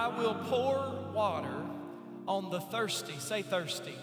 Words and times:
I 0.00 0.08
will 0.08 0.34
pour 0.48 0.82
water 1.12 1.62
on 2.26 2.48
the 2.48 2.58
thirsty. 2.58 3.12
Say 3.18 3.42
thirsty. 3.42 3.98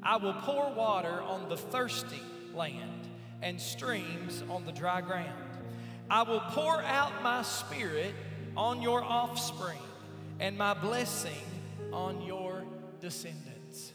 I 0.00 0.18
will 0.18 0.34
pour 0.34 0.72
water 0.72 1.20
on 1.20 1.48
the 1.48 1.56
thirsty 1.56 2.22
land 2.54 3.08
and 3.42 3.60
streams 3.60 4.44
on 4.48 4.64
the 4.64 4.70
dry 4.70 5.00
ground. 5.00 5.50
I 6.08 6.22
will 6.22 6.38
pour 6.38 6.80
out 6.80 7.24
my 7.24 7.42
spirit 7.42 8.14
on 8.56 8.82
your 8.82 9.02
offspring 9.02 9.82
and 10.38 10.56
my 10.56 10.74
blessing 10.74 11.42
on 11.92 12.22
your 12.22 12.62
descendants. 13.00 13.90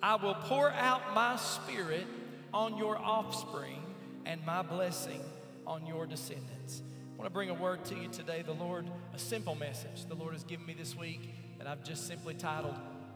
I 0.00 0.14
will 0.14 0.36
pour 0.42 0.70
out 0.70 1.12
my 1.12 1.34
spirit 1.34 2.06
on 2.54 2.78
your 2.78 2.96
offspring 2.98 3.82
and 4.24 4.46
my 4.46 4.62
blessing 4.62 5.22
on 5.66 5.84
your 5.88 6.06
descendants. 6.06 6.82
I 7.16 7.18
want 7.18 7.30
to 7.30 7.32
bring 7.32 7.48
a 7.48 7.54
word 7.54 7.82
to 7.86 7.94
you 7.94 8.08
today. 8.08 8.42
The 8.42 8.52
Lord, 8.52 8.90
a 9.14 9.18
simple 9.18 9.54
message 9.54 10.04
the 10.06 10.14
Lord 10.14 10.34
has 10.34 10.44
given 10.44 10.66
me 10.66 10.74
this 10.74 10.94
week 10.94 11.30
that 11.56 11.66
I've 11.66 11.82
just 11.82 12.06
simply 12.06 12.34
titled 12.34 12.74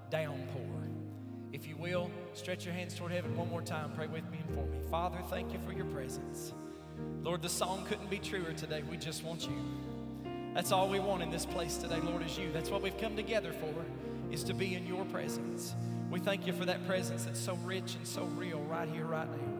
Downpour. 0.09 0.89
If 1.53 1.67
you 1.67 1.77
will, 1.77 2.11
stretch 2.33 2.65
your 2.65 2.73
hands 2.73 2.95
toward 2.95 3.13
heaven 3.13 3.37
one 3.37 3.51
more 3.51 3.61
time. 3.61 3.93
Pray 3.95 4.07
with 4.07 4.25
me 4.31 4.39
and 4.39 4.57
for 4.57 4.65
me. 4.65 4.79
Father, 4.91 5.19
thank 5.29 5.53
you 5.53 5.59
for 5.67 5.73
your 5.73 5.85
presence. 5.85 6.55
Lord, 7.23 7.43
the 7.43 7.51
song 7.51 7.85
couldn't 7.91 8.09
be 8.09 8.19
truer 8.19 8.55
today. 8.55 8.83
We 8.91 8.97
just 8.97 9.23
want 9.23 9.47
you. 9.47 9.63
That's 10.55 10.73
all 10.73 10.89
we 10.89 10.99
want 10.99 11.23
in 11.23 11.31
this 11.31 11.45
place 11.45 11.77
today, 11.77 12.01
Lord, 12.01 12.25
is 12.25 12.39
you. 12.39 12.51
That's 12.53 12.71
what 12.71 12.81
we've 12.81 12.97
come 12.97 13.17
together 13.17 13.53
for, 13.53 13.85
is 14.33 14.43
to 14.45 14.55
be 14.55 14.77
in 14.77 14.87
your 14.87 15.05
presence. 15.05 15.75
We 16.11 16.21
thank 16.21 16.47
you 16.47 16.55
for 16.55 16.65
that 16.65 16.87
presence 16.87 17.27
that's 17.27 17.39
so 17.39 17.53
rich 17.65 17.97
and 17.97 18.07
so 18.07 18.25
real 18.25 18.61
right 18.61 18.89
here, 18.89 19.05
right 19.05 19.29
now. 19.31 19.60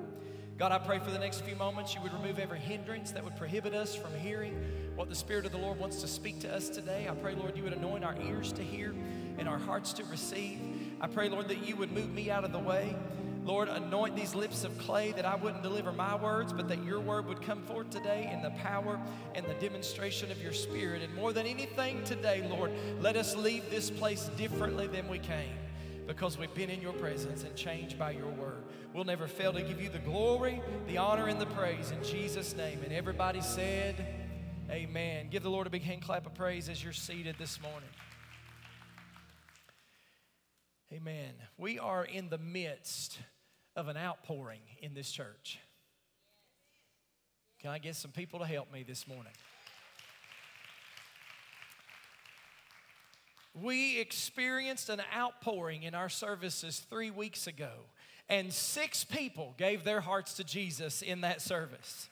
God, 0.61 0.73
I 0.73 0.79
pray 0.79 0.99
for 0.99 1.11
the 1.11 1.19
next 1.19 1.41
few 1.41 1.57
moments 1.57 1.95
you 1.95 2.03
would 2.03 2.13
remove 2.13 2.39
every 2.39 2.59
hindrance 2.59 3.13
that 3.13 3.25
would 3.25 3.35
prohibit 3.35 3.73
us 3.73 3.95
from 3.95 4.15
hearing 4.17 4.63
what 4.95 5.09
the 5.09 5.15
Spirit 5.15 5.47
of 5.47 5.53
the 5.53 5.59
Lord 5.59 5.79
wants 5.79 6.03
to 6.03 6.07
speak 6.07 6.39
to 6.41 6.55
us 6.55 6.69
today. 6.69 7.09
I 7.11 7.15
pray, 7.15 7.35
Lord, 7.35 7.57
you 7.57 7.63
would 7.63 7.73
anoint 7.73 8.05
our 8.05 8.15
ears 8.21 8.53
to 8.53 8.63
hear 8.63 8.95
and 9.39 9.49
our 9.49 9.57
hearts 9.57 9.95
to 9.95 10.05
receive. 10.05 10.59
I 11.01 11.07
pray, 11.07 11.31
Lord, 11.31 11.49
that 11.49 11.67
you 11.67 11.77
would 11.77 11.93
move 11.93 12.11
me 12.11 12.31
out 12.31 12.45
of 12.45 12.53
the 12.53 12.59
way. 12.59 12.95
Lord, 13.43 13.71
anoint 13.71 14.17
these 14.17 14.35
lips 14.35 14.63
of 14.65 14.77
clay 14.77 15.13
that 15.13 15.25
I 15.25 15.35
wouldn't 15.35 15.63
deliver 15.63 15.93
my 15.93 16.15
words, 16.15 16.53
but 16.53 16.69
that 16.69 16.85
your 16.85 17.01
word 17.01 17.27
would 17.27 17.41
come 17.41 17.63
forth 17.63 17.89
today 17.89 18.29
in 18.31 18.43
the 18.43 18.51
power 18.61 19.01
and 19.35 19.47
the 19.47 19.55
demonstration 19.55 20.31
of 20.31 20.43
your 20.43 20.53
spirit. 20.53 21.01
And 21.01 21.15
more 21.15 21.33
than 21.33 21.47
anything 21.47 22.05
today, 22.05 22.47
Lord, 22.51 22.71
let 23.01 23.17
us 23.17 23.35
leave 23.35 23.71
this 23.71 23.91
place 23.91 24.29
differently 24.37 24.89
than 24.89 25.09
we 25.09 25.21
came 25.21 25.57
because 26.07 26.39
we've 26.39 26.55
been 26.55 26.71
in 26.71 26.81
your 26.81 26.93
presence 26.95 27.45
and 27.45 27.55
changed 27.55 27.99
by 27.99 28.11
your 28.13 28.29
word. 28.29 28.65
We'll 28.93 29.05
never 29.05 29.27
fail 29.27 29.53
to 29.53 29.63
give 29.63 29.81
you 29.81 29.89
the 29.89 29.99
glory, 29.99 30.61
the 30.87 30.99
honor, 30.99 31.29
and 31.29 31.41
the 31.41 31.47
praise 31.47 31.91
in 31.93 32.03
Jesus' 32.03 32.57
name. 32.57 32.81
And 32.85 32.93
everybody 32.93 33.41
said, 33.41 34.07
Amen. 34.71 35.29
Give 35.31 35.43
the 35.43 35.51
Lord 35.51 35.67
a 35.67 35.71
big 35.71 35.83
hand 35.83 36.03
clap 36.03 36.27
of 36.27 36.35
praise 36.35 36.69
as 36.69 36.83
you're 36.83 36.93
seated 36.93 37.37
this 37.39 37.61
morning. 37.61 37.89
Amen. 40.93 41.35
We 41.57 41.79
are 41.79 42.05
in 42.05 42.29
the 42.29 42.39
midst 42.39 43.19
of 43.77 43.89
an 43.89 43.97
outpouring 43.97 44.61
in 44.81 44.95
this 44.95 45.11
church. 45.11 45.59
Can 47.61 47.71
I 47.71 47.79
get 47.79 47.95
some 47.95 48.11
people 48.11 48.41
to 48.41 48.47
help 48.47 48.73
me 48.73 48.83
this 48.83 49.07
morning? 49.07 49.33
We 53.55 53.99
experienced 53.99 54.89
an 54.89 55.03
outpouring 55.17 55.83
in 55.83 55.95
our 55.95 56.09
services 56.09 56.85
three 56.89 57.11
weeks 57.11 57.47
ago, 57.47 57.73
and 58.29 58.53
six 58.53 59.03
people 59.05 59.55
gave 59.59 59.83
their 59.83 60.01
hearts 60.01 60.35
to 60.35 60.45
Jesus 60.45 61.03
in 61.03 61.23
that 61.23 61.43
service. 61.43 62.09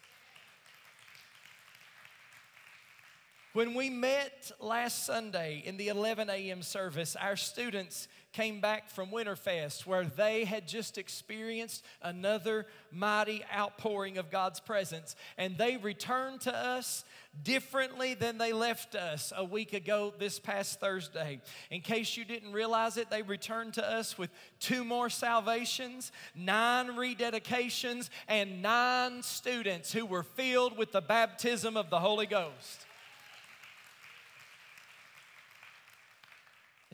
When 3.55 3.75
we 3.75 3.89
met 3.89 4.51
last 4.61 5.07
Sunday 5.07 5.63
in 5.65 5.79
the 5.79 5.89
11 5.89 6.29
a.m. 6.29 6.63
service, 6.63 7.17
our 7.17 7.35
students 7.35 8.07
came 8.33 8.61
back 8.61 8.91
from 8.91 9.11
Winterfest 9.11 9.87
where 9.87 10.05
they 10.05 10.45
had 10.45 10.69
just 10.69 10.99
experienced 10.99 11.85
another 12.03 12.67
mighty 12.93 13.43
outpouring 13.55 14.19
of 14.19 14.31
God's 14.31 14.61
presence. 14.61 15.17
And 15.37 15.57
they 15.57 15.77
returned 15.77 16.43
to 16.43 16.55
us 16.55 17.05
differently 17.43 18.15
than 18.15 18.39
they 18.39 18.53
left 18.53 18.95
us 18.95 19.33
a 19.37 19.45
week 19.45 19.73
ago 19.73 20.13
this 20.19 20.39
past 20.39 20.81
Thursday. 20.81 21.41
In 21.71 21.81
case 21.81 22.17
you 22.17 22.25
didn't 22.25 22.53
realize 22.53 22.97
it, 22.97 23.11
they 23.11 23.23
returned 23.23 23.75
to 23.75 23.89
us 23.89 24.19
with 24.19 24.31
two 24.61 24.85
more 24.85 25.09
salvations, 25.09 26.13
nine 26.35 26.89
rededications, 26.89 28.11
and 28.27 28.61
nine 28.63 29.23
students 29.23 29.93
who 29.93 30.05
were 30.05 30.23
filled 30.23 30.77
with 30.77 30.93
the 30.93 31.01
baptism 31.01 31.77
of 31.77 31.91
the 31.91 32.01
Holy 32.01 32.27
Ghost. 32.27 32.87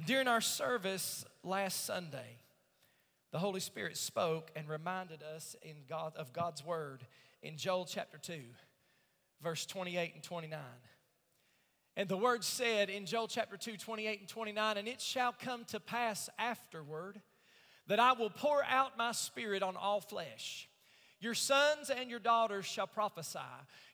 During 0.06 0.28
our 0.28 0.41
service 0.41 1.25
last 1.44 1.84
Sunday, 1.84 2.38
the 3.32 3.38
Holy 3.38 3.60
Spirit 3.60 3.97
spoke 3.97 4.50
and 4.56 4.69
reminded 4.69 5.22
us 5.22 5.56
in 5.62 5.77
God, 5.88 6.15
of 6.16 6.32
God's 6.32 6.65
word 6.65 7.06
in 7.43 7.56
Joel 7.56 7.84
chapter 7.84 8.19
2, 8.19 8.34
verse 9.43 9.66
28 9.66 10.15
and 10.15 10.22
29. 10.22 10.59
And 11.97 12.09
the 12.09 12.16
word 12.16 12.43
said 12.43 12.91
in 12.91 13.06
Joel 13.06 13.28
chapter 13.28 13.56
2, 13.56 13.77
28 13.77 14.21
and 14.21 14.28
29, 14.28 14.77
and 14.77 14.88
it 14.88 15.00
shall 15.00 15.32
come 15.32 15.65
to 15.66 15.78
pass 15.78 16.28
afterward 16.38 17.21
that 17.87 18.00
I 18.00 18.12
will 18.12 18.31
pour 18.31 18.65
out 18.65 18.97
my 18.97 19.12
spirit 19.12 19.62
on 19.62 19.76
all 19.76 20.00
flesh. 20.00 20.69
Your 21.24 21.32
sons 21.32 21.88
and 21.88 22.10
your 22.10 22.18
daughters 22.18 22.66
shall 22.66 22.86
prophesy. 22.86 23.38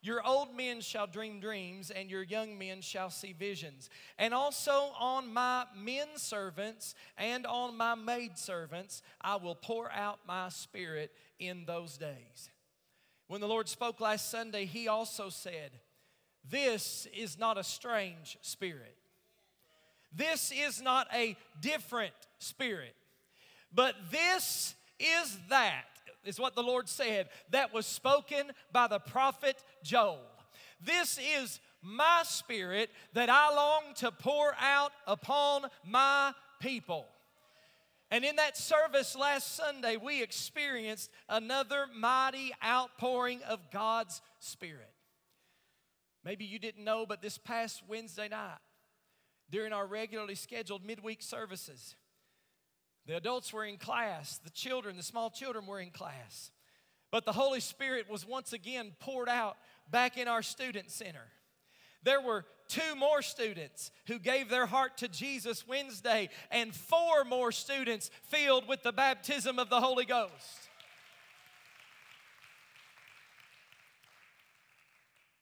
Your 0.02 0.20
old 0.26 0.56
men 0.56 0.80
shall 0.80 1.06
dream 1.06 1.38
dreams, 1.38 1.92
and 1.92 2.10
your 2.10 2.24
young 2.24 2.58
men 2.58 2.80
shall 2.80 3.08
see 3.08 3.32
visions. 3.32 3.88
And 4.18 4.34
also 4.34 4.90
on 4.98 5.32
my 5.32 5.66
men 5.76 6.08
servants 6.16 6.96
and 7.16 7.46
on 7.46 7.76
my 7.76 7.94
maid 7.94 8.36
servants 8.36 9.00
I 9.20 9.36
will 9.36 9.54
pour 9.54 9.92
out 9.92 10.18
my 10.26 10.48
spirit 10.48 11.12
in 11.38 11.66
those 11.66 11.96
days. 11.96 12.50
When 13.28 13.40
the 13.40 13.46
Lord 13.46 13.68
spoke 13.68 14.00
last 14.00 14.28
Sunday, 14.28 14.64
He 14.64 14.88
also 14.88 15.28
said, 15.28 15.70
This 16.50 17.06
is 17.16 17.38
not 17.38 17.56
a 17.56 17.62
strange 17.62 18.38
spirit. 18.40 18.96
This 20.12 20.50
is 20.52 20.82
not 20.82 21.06
a 21.14 21.36
different 21.60 22.14
spirit, 22.40 22.96
but 23.72 23.94
this 24.10 24.74
is 24.98 25.38
that 25.48 25.84
is 26.24 26.40
what 26.40 26.54
the 26.54 26.62
Lord 26.62 26.88
said, 26.88 27.28
that 27.50 27.72
was 27.72 27.86
spoken 27.86 28.50
by 28.72 28.86
the 28.86 28.98
prophet 28.98 29.62
Joel. 29.82 30.20
This 30.84 31.18
is 31.18 31.60
my 31.82 32.22
spirit 32.24 32.90
that 33.14 33.28
I 33.30 33.54
long 33.54 33.94
to 33.96 34.10
pour 34.10 34.54
out 34.60 34.92
upon 35.06 35.62
my 35.86 36.32
people. 36.60 37.06
And 38.10 38.24
in 38.24 38.36
that 38.36 38.56
service 38.56 39.14
last 39.14 39.54
Sunday, 39.54 39.96
we 39.96 40.22
experienced 40.22 41.10
another 41.28 41.86
mighty 41.96 42.52
outpouring 42.64 43.40
of 43.48 43.60
God's 43.70 44.20
Spirit. 44.40 44.90
Maybe 46.24 46.44
you 46.44 46.58
didn't 46.58 46.84
know, 46.84 47.06
but 47.06 47.22
this 47.22 47.38
past 47.38 47.82
Wednesday 47.88 48.28
night, 48.28 48.58
during 49.48 49.72
our 49.72 49.86
regularly 49.86 50.34
scheduled 50.34 50.84
midweek 50.84 51.22
services, 51.22 51.94
the 53.06 53.16
adults 53.16 53.52
were 53.52 53.64
in 53.64 53.76
class, 53.76 54.38
the 54.38 54.50
children, 54.50 54.96
the 54.96 55.02
small 55.02 55.30
children 55.30 55.66
were 55.66 55.80
in 55.80 55.90
class. 55.90 56.50
But 57.10 57.24
the 57.24 57.32
Holy 57.32 57.60
Spirit 57.60 58.08
was 58.08 58.26
once 58.26 58.52
again 58.52 58.92
poured 59.00 59.28
out 59.28 59.56
back 59.90 60.16
in 60.16 60.28
our 60.28 60.42
student 60.42 60.90
center. 60.90 61.26
There 62.02 62.20
were 62.20 62.46
two 62.68 62.94
more 62.94 63.20
students 63.20 63.90
who 64.06 64.18
gave 64.18 64.48
their 64.48 64.66
heart 64.66 64.98
to 64.98 65.08
Jesus 65.08 65.66
Wednesday, 65.66 66.28
and 66.50 66.74
four 66.74 67.24
more 67.24 67.52
students 67.52 68.10
filled 68.28 68.68
with 68.68 68.82
the 68.82 68.92
baptism 68.92 69.58
of 69.58 69.68
the 69.68 69.80
Holy 69.80 70.04
Ghost. 70.04 70.68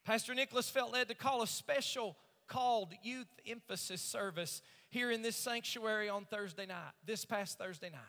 Pastor 0.04 0.34
Nicholas 0.34 0.70
felt 0.70 0.92
led 0.92 1.08
to 1.08 1.14
call 1.14 1.42
a 1.42 1.46
special 1.46 2.16
called 2.48 2.94
youth 3.02 3.28
emphasis 3.46 4.00
service 4.00 4.62
here 4.90 5.10
in 5.10 5.22
this 5.22 5.36
sanctuary 5.36 6.08
on 6.08 6.24
Thursday 6.24 6.66
night, 6.66 6.92
this 7.04 7.24
past 7.24 7.58
Thursday 7.58 7.90
night. 7.90 8.00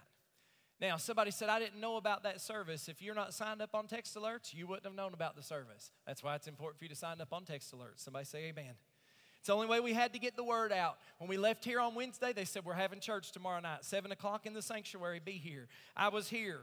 Now, 0.81 0.95
somebody 0.95 1.31
said, 1.31 1.49
I 1.49 1.59
didn't 1.59 1.81
know 1.81 1.97
about 1.97 2.23
that 2.23 2.39
service. 2.39 2.87
If 2.87 3.01
you're 3.01 3.15
not 3.15 3.33
signed 3.33 3.61
up 3.61 3.75
on 3.75 3.87
text 3.87 4.15
alerts, 4.15 4.53
you 4.53 4.65
wouldn't 4.65 4.85
have 4.85 4.95
known 4.95 5.13
about 5.13 5.35
the 5.35 5.43
service. 5.43 5.91
That's 6.07 6.23
why 6.23 6.35
it's 6.35 6.47
important 6.47 6.79
for 6.79 6.85
you 6.85 6.89
to 6.89 6.95
sign 6.95 7.19
up 7.19 7.33
on 7.33 7.43
text 7.43 7.75
alerts. 7.75 8.03
Somebody 8.03 8.25
say 8.25 8.45
amen. 8.45 8.75
It's 9.39 9.47
the 9.47 9.53
only 9.53 9.67
way 9.67 9.79
we 9.79 9.93
had 9.93 10.13
to 10.13 10.19
get 10.19 10.37
the 10.37 10.43
word 10.43 10.71
out. 10.71 10.97
When 11.17 11.29
we 11.29 11.37
left 11.37 11.65
here 11.65 11.79
on 11.79 11.95
Wednesday, 11.95 12.33
they 12.33 12.45
said, 12.45 12.63
We're 12.65 12.73
having 12.73 12.99
church 12.99 13.31
tomorrow 13.31 13.59
night, 13.59 13.83
7 13.83 14.11
o'clock 14.11 14.45
in 14.45 14.53
the 14.53 14.61
sanctuary, 14.61 15.21
be 15.23 15.33
here. 15.33 15.67
I 15.95 16.09
was 16.09 16.29
here. 16.29 16.61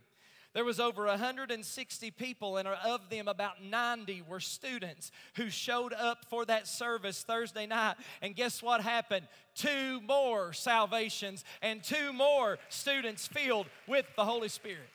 There 0.54 0.64
was 0.64 0.80
over 0.80 1.06
160 1.06 2.10
people, 2.12 2.56
and 2.56 2.66
of 2.68 3.10
them, 3.10 3.28
about 3.28 3.62
90 3.62 4.22
were 4.28 4.40
students 4.40 5.10
who 5.36 5.50
showed 5.50 5.92
up 5.92 6.24
for 6.28 6.44
that 6.46 6.66
service 6.66 7.22
Thursday 7.22 7.66
night. 7.66 7.96
And 8.22 8.34
guess 8.34 8.62
what 8.62 8.80
happened? 8.80 9.28
Two 9.54 10.00
more 10.02 10.52
salvations 10.52 11.44
and 11.62 11.82
two 11.82 12.12
more 12.12 12.58
students 12.68 13.26
filled 13.26 13.66
with 13.86 14.06
the 14.16 14.24
Holy 14.24 14.48
Spirit. 14.48 14.88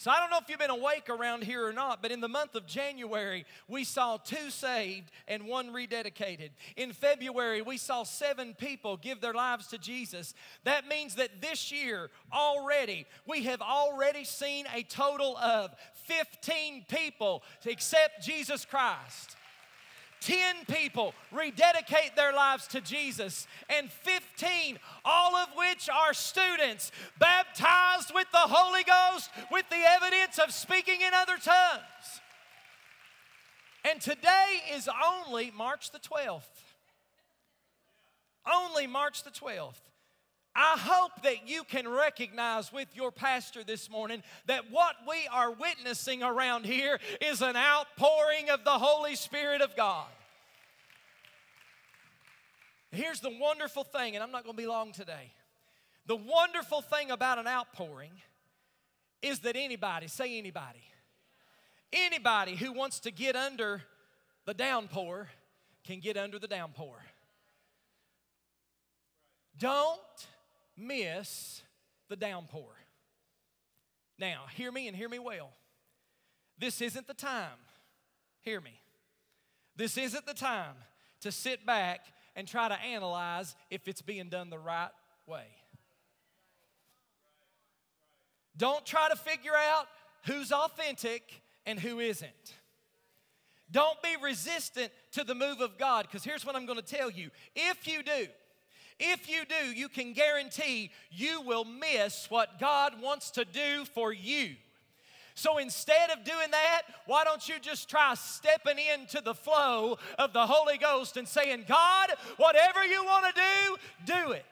So 0.00 0.12
I 0.12 0.20
don't 0.20 0.30
know 0.30 0.38
if 0.40 0.48
you've 0.48 0.60
been 0.60 0.70
awake 0.70 1.10
around 1.10 1.42
here 1.42 1.66
or 1.66 1.72
not, 1.72 2.02
but 2.02 2.12
in 2.12 2.20
the 2.20 2.28
month 2.28 2.54
of 2.54 2.66
January, 2.66 3.44
we 3.66 3.82
saw 3.82 4.16
two 4.16 4.48
saved 4.48 5.10
and 5.26 5.44
one 5.44 5.70
rededicated. 5.70 6.50
In 6.76 6.92
February, 6.92 7.62
we 7.62 7.78
saw 7.78 8.04
seven 8.04 8.54
people 8.54 8.96
give 8.96 9.20
their 9.20 9.34
lives 9.34 9.66
to 9.68 9.78
Jesus. 9.78 10.34
That 10.62 10.86
means 10.86 11.16
that 11.16 11.40
this 11.42 11.72
year 11.72 12.10
already, 12.32 13.06
we 13.26 13.42
have 13.42 13.60
already 13.60 14.22
seen 14.22 14.66
a 14.72 14.84
total 14.84 15.36
of 15.36 15.74
15 16.06 16.86
people 16.88 17.42
accept 17.66 18.22
Jesus 18.22 18.64
Christ. 18.64 19.34
10 20.20 20.64
people 20.70 21.14
rededicate 21.32 22.16
their 22.16 22.32
lives 22.32 22.66
to 22.68 22.80
Jesus, 22.80 23.46
and 23.68 23.90
15, 23.90 24.78
all 25.04 25.36
of 25.36 25.48
which 25.56 25.88
are 25.88 26.12
students, 26.14 26.92
baptized 27.18 28.12
with 28.14 28.26
the 28.32 28.38
Holy 28.38 28.82
Ghost 28.84 29.30
with 29.50 29.68
the 29.70 29.76
evidence 29.76 30.38
of 30.38 30.52
speaking 30.52 31.00
in 31.00 31.14
other 31.14 31.36
tongues. 31.36 32.20
And 33.84 34.00
today 34.00 34.60
is 34.74 34.88
only 35.06 35.52
March 35.56 35.90
the 35.92 35.98
12th. 35.98 36.42
Only 38.50 38.86
March 38.86 39.24
the 39.24 39.30
12th. 39.30 39.80
I 40.60 40.76
hope 40.76 41.22
that 41.22 41.48
you 41.48 41.62
can 41.62 41.86
recognize 41.86 42.72
with 42.72 42.88
your 42.92 43.12
pastor 43.12 43.62
this 43.62 43.88
morning 43.88 44.24
that 44.46 44.72
what 44.72 44.96
we 45.08 45.28
are 45.32 45.52
witnessing 45.52 46.24
around 46.24 46.66
here 46.66 46.98
is 47.20 47.42
an 47.42 47.54
outpouring 47.54 48.50
of 48.50 48.64
the 48.64 48.72
Holy 48.72 49.14
Spirit 49.14 49.62
of 49.62 49.76
God. 49.76 50.08
Here's 52.90 53.20
the 53.20 53.30
wonderful 53.38 53.84
thing, 53.84 54.16
and 54.16 54.22
I'm 54.24 54.32
not 54.32 54.42
going 54.42 54.56
to 54.56 54.60
be 54.60 54.66
long 54.66 54.90
today. 54.90 55.30
The 56.06 56.16
wonderful 56.16 56.80
thing 56.80 57.12
about 57.12 57.38
an 57.38 57.46
outpouring 57.46 58.10
is 59.22 59.38
that 59.40 59.54
anybody, 59.54 60.08
say 60.08 60.38
anybody, 60.38 60.82
anybody 61.92 62.56
who 62.56 62.72
wants 62.72 62.98
to 63.00 63.12
get 63.12 63.36
under 63.36 63.82
the 64.44 64.54
downpour 64.54 65.28
can 65.84 66.00
get 66.00 66.16
under 66.16 66.40
the 66.40 66.48
downpour. 66.48 66.96
Don't 69.56 70.00
miss 70.78 71.62
the 72.08 72.16
downpour. 72.16 72.70
Now, 74.18 74.44
hear 74.54 74.72
me 74.72 74.88
and 74.88 74.96
hear 74.96 75.08
me 75.08 75.18
well. 75.18 75.50
This 76.58 76.80
isn't 76.80 77.06
the 77.06 77.14
time, 77.14 77.58
hear 78.40 78.60
me. 78.60 78.80
This 79.76 79.96
isn't 79.96 80.26
the 80.26 80.34
time 80.34 80.74
to 81.20 81.30
sit 81.30 81.64
back 81.64 82.00
and 82.34 82.46
try 82.46 82.68
to 82.68 82.80
analyze 82.80 83.54
if 83.70 83.86
it's 83.86 84.02
being 84.02 84.28
done 84.28 84.50
the 84.50 84.58
right 84.58 84.90
way. 85.26 85.46
Don't 88.56 88.84
try 88.84 89.08
to 89.08 89.16
figure 89.16 89.54
out 89.54 89.86
who's 90.26 90.50
authentic 90.50 91.42
and 91.64 91.78
who 91.78 92.00
isn't. 92.00 92.54
Don't 93.70 94.02
be 94.02 94.16
resistant 94.22 94.90
to 95.12 95.22
the 95.24 95.34
move 95.34 95.60
of 95.60 95.78
God 95.78 96.06
because 96.06 96.24
here's 96.24 96.44
what 96.44 96.56
I'm 96.56 96.66
going 96.66 96.80
to 96.80 96.84
tell 96.84 97.10
you. 97.10 97.30
If 97.54 97.86
you 97.86 98.02
do, 98.02 98.26
if 98.98 99.28
you 99.28 99.42
do, 99.44 99.72
you 99.72 99.88
can 99.88 100.12
guarantee 100.12 100.90
you 101.10 101.40
will 101.40 101.64
miss 101.64 102.28
what 102.30 102.58
God 102.58 103.00
wants 103.00 103.30
to 103.32 103.44
do 103.44 103.84
for 103.84 104.12
you. 104.12 104.56
So 105.34 105.58
instead 105.58 106.10
of 106.10 106.24
doing 106.24 106.50
that, 106.50 106.82
why 107.06 107.22
don't 107.22 107.48
you 107.48 107.60
just 107.60 107.88
try 107.88 108.14
stepping 108.14 108.76
into 108.92 109.20
the 109.20 109.34
flow 109.34 109.98
of 110.18 110.32
the 110.32 110.44
Holy 110.44 110.78
Ghost 110.78 111.16
and 111.16 111.28
saying, 111.28 111.64
God, 111.68 112.10
whatever 112.38 112.84
you 112.84 113.04
want 113.04 113.26
to 113.26 113.40
do, 113.40 114.12
do 114.12 114.32
it. 114.32 114.44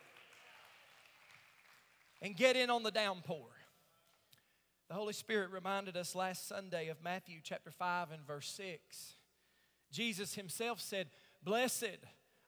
And 2.22 2.36
get 2.36 2.54
in 2.54 2.70
on 2.70 2.84
the 2.84 2.92
downpour. 2.92 3.48
The 4.88 4.94
Holy 4.94 5.12
Spirit 5.12 5.50
reminded 5.50 5.96
us 5.96 6.14
last 6.14 6.46
Sunday 6.46 6.86
of 6.86 7.02
Matthew 7.02 7.40
chapter 7.42 7.72
5 7.72 8.12
and 8.12 8.24
verse 8.24 8.48
6. 8.50 9.16
Jesus 9.90 10.34
himself 10.36 10.80
said, 10.80 11.08
Blessed 11.42 11.98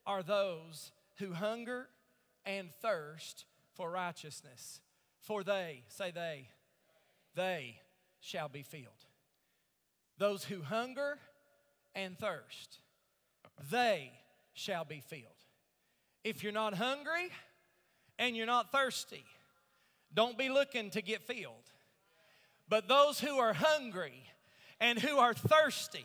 are 0.07 0.23
those 0.23 0.93
who 1.19 1.33
hunger 1.33 1.89
and 2.45 2.71
thirst 2.83 3.45
for 3.75 3.91
righteousness, 3.91 4.81
for 5.21 5.43
they, 5.43 5.83
say 5.89 6.11
they, 6.11 6.49
they 7.35 7.81
shall 8.21 8.49
be 8.49 8.63
filled. 8.63 8.85
Those 10.19 10.45
who 10.45 10.63
hunger 10.63 11.19
and 11.95 12.19
thirst, 12.19 12.79
they 13.71 14.11
shall 14.53 14.85
be 14.85 15.01
filled. 15.01 15.23
If 16.25 16.43
you're 16.43 16.53
not 16.53 16.75
hungry 16.75 17.31
and 18.19 18.37
you're 18.37 18.47
not 18.47 18.73
thirsty, 18.73 19.25
don't 20.13 20.37
be 20.37 20.49
looking 20.49 20.91
to 20.91 21.03
get 21.03 21.23
filled. 21.23 21.55
But 22.69 22.89
those 22.89 23.21
who 23.21 23.39
are 23.39 23.53
hungry 23.53 24.25
and 24.81 24.99
who 24.99 25.19
are 25.19 25.35
thirsty, 25.35 26.05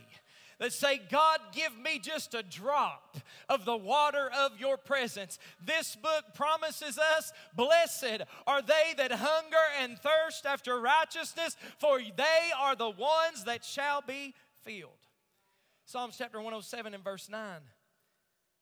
that 0.64 0.72
say, 0.72 1.02
God, 1.12 1.42
give 1.52 1.78
me 1.78 2.00
just 2.00 2.34
a 2.34 2.42
drop 2.42 3.18
of 3.50 3.66
the 3.66 3.76
water 3.76 4.32
of 4.34 4.58
your 4.58 4.78
presence. 4.78 5.38
This 5.62 5.98
book 5.98 6.24
promises 6.36 6.98
us, 6.98 7.34
Blessed 7.54 8.22
are 8.48 8.62
they 8.62 8.94
that 8.96 9.12
hunger 9.12 9.58
and 9.82 10.00
thirst 10.00 10.46
after 10.46 10.80
righteousness, 10.80 11.58
for 11.80 12.00
they 12.00 12.52
are 12.58 12.78
the 12.78 12.90
ones 12.90 13.44
that 13.46 13.66
shall 13.66 14.04
be 14.08 14.34
filled. 14.64 14.92
Psalms 15.86 16.16
chapter 16.18 16.38
107 16.38 16.94
and 16.94 17.04
verse 17.04 17.28
9 17.28 17.40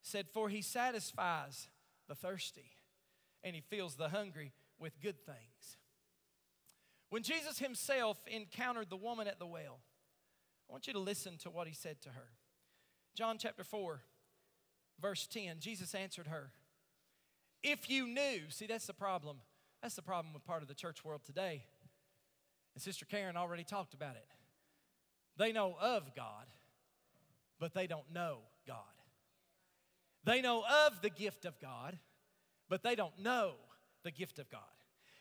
said, 0.02 0.26
For 0.34 0.48
he 0.48 0.60
satisfies 0.60 1.68
the 2.08 2.16
thirsty, 2.16 2.72
and 3.44 3.54
he 3.54 3.62
fills 3.62 3.94
the 3.94 4.08
hungry 4.08 4.50
with 4.76 5.00
good 5.00 5.24
things. 5.24 5.76
When 7.10 7.22
Jesus 7.22 7.60
himself 7.60 8.18
encountered 8.26 8.90
the 8.90 8.96
woman 8.96 9.28
at 9.28 9.38
the 9.38 9.46
well, 9.46 9.78
I 10.72 10.74
want 10.74 10.86
you 10.86 10.94
to 10.94 11.00
listen 11.00 11.36
to 11.42 11.50
what 11.50 11.68
he 11.68 11.74
said 11.74 12.00
to 12.00 12.08
her. 12.08 12.30
John 13.14 13.36
chapter 13.38 13.62
4, 13.62 14.00
verse 15.02 15.26
10, 15.26 15.56
Jesus 15.60 15.94
answered 15.94 16.28
her, 16.28 16.50
If 17.62 17.90
you 17.90 18.06
knew, 18.06 18.48
see, 18.48 18.66
that's 18.66 18.86
the 18.86 18.94
problem. 18.94 19.36
That's 19.82 19.96
the 19.96 20.00
problem 20.00 20.32
with 20.32 20.46
part 20.46 20.62
of 20.62 20.68
the 20.68 20.74
church 20.74 21.04
world 21.04 21.20
today. 21.26 21.64
And 22.74 22.82
Sister 22.82 23.04
Karen 23.04 23.36
already 23.36 23.64
talked 23.64 23.92
about 23.92 24.16
it. 24.16 24.24
They 25.36 25.52
know 25.52 25.76
of 25.78 26.14
God, 26.16 26.46
but 27.60 27.74
they 27.74 27.86
don't 27.86 28.10
know 28.10 28.38
God. 28.66 28.78
They 30.24 30.40
know 30.40 30.64
of 30.86 31.02
the 31.02 31.10
gift 31.10 31.44
of 31.44 31.60
God, 31.60 31.98
but 32.70 32.82
they 32.82 32.94
don't 32.94 33.18
know 33.18 33.56
the 34.04 34.10
gift 34.10 34.38
of 34.38 34.50
God. 34.50 34.62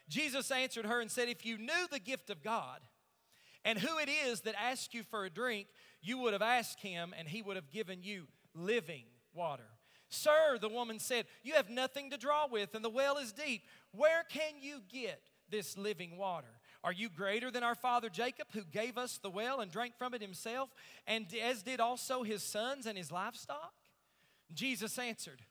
Jesus 0.07 0.49
answered 0.49 0.85
her 0.85 1.01
and 1.01 1.11
said, 1.11 1.27
If 1.27 1.45
you 1.45 1.57
knew 1.57 1.87
the 1.91 1.99
gift 1.99 2.29
of 2.29 2.41
God, 2.41 2.79
and 3.63 3.79
who 3.79 3.99
it 3.99 4.09
is 4.09 4.41
that 4.41 4.55
asks 4.61 4.93
you 4.93 5.03
for 5.03 5.25
a 5.25 5.29
drink, 5.29 5.67
you 6.01 6.17
would 6.19 6.33
have 6.33 6.41
asked 6.41 6.79
him, 6.79 7.13
and 7.17 7.27
he 7.27 7.41
would 7.41 7.55
have 7.55 7.71
given 7.71 8.01
you 8.01 8.27
living 8.55 9.05
water. 9.33 9.67
Sir, 10.09 10.57
the 10.59 10.69
woman 10.69 10.99
said, 10.99 11.25
You 11.43 11.53
have 11.53 11.69
nothing 11.69 12.09
to 12.09 12.17
draw 12.17 12.47
with, 12.47 12.75
and 12.75 12.83
the 12.83 12.89
well 12.89 13.17
is 13.17 13.31
deep. 13.31 13.63
Where 13.91 14.23
can 14.29 14.53
you 14.59 14.81
get 14.91 15.21
this 15.49 15.77
living 15.77 16.17
water? 16.17 16.47
Are 16.83 16.91
you 16.91 17.09
greater 17.09 17.51
than 17.51 17.63
our 17.63 17.75
father 17.75 18.09
Jacob, 18.09 18.47
who 18.53 18.63
gave 18.63 18.97
us 18.97 19.19
the 19.19 19.29
well 19.29 19.61
and 19.61 19.71
drank 19.71 19.95
from 19.97 20.13
it 20.13 20.21
himself, 20.21 20.69
and 21.05 21.27
as 21.41 21.61
did 21.61 21.79
also 21.79 22.23
his 22.23 22.43
sons 22.43 22.85
and 22.85 22.97
his 22.97 23.11
livestock? 23.11 23.73
Jesus 24.53 24.97
answered, 24.97 25.43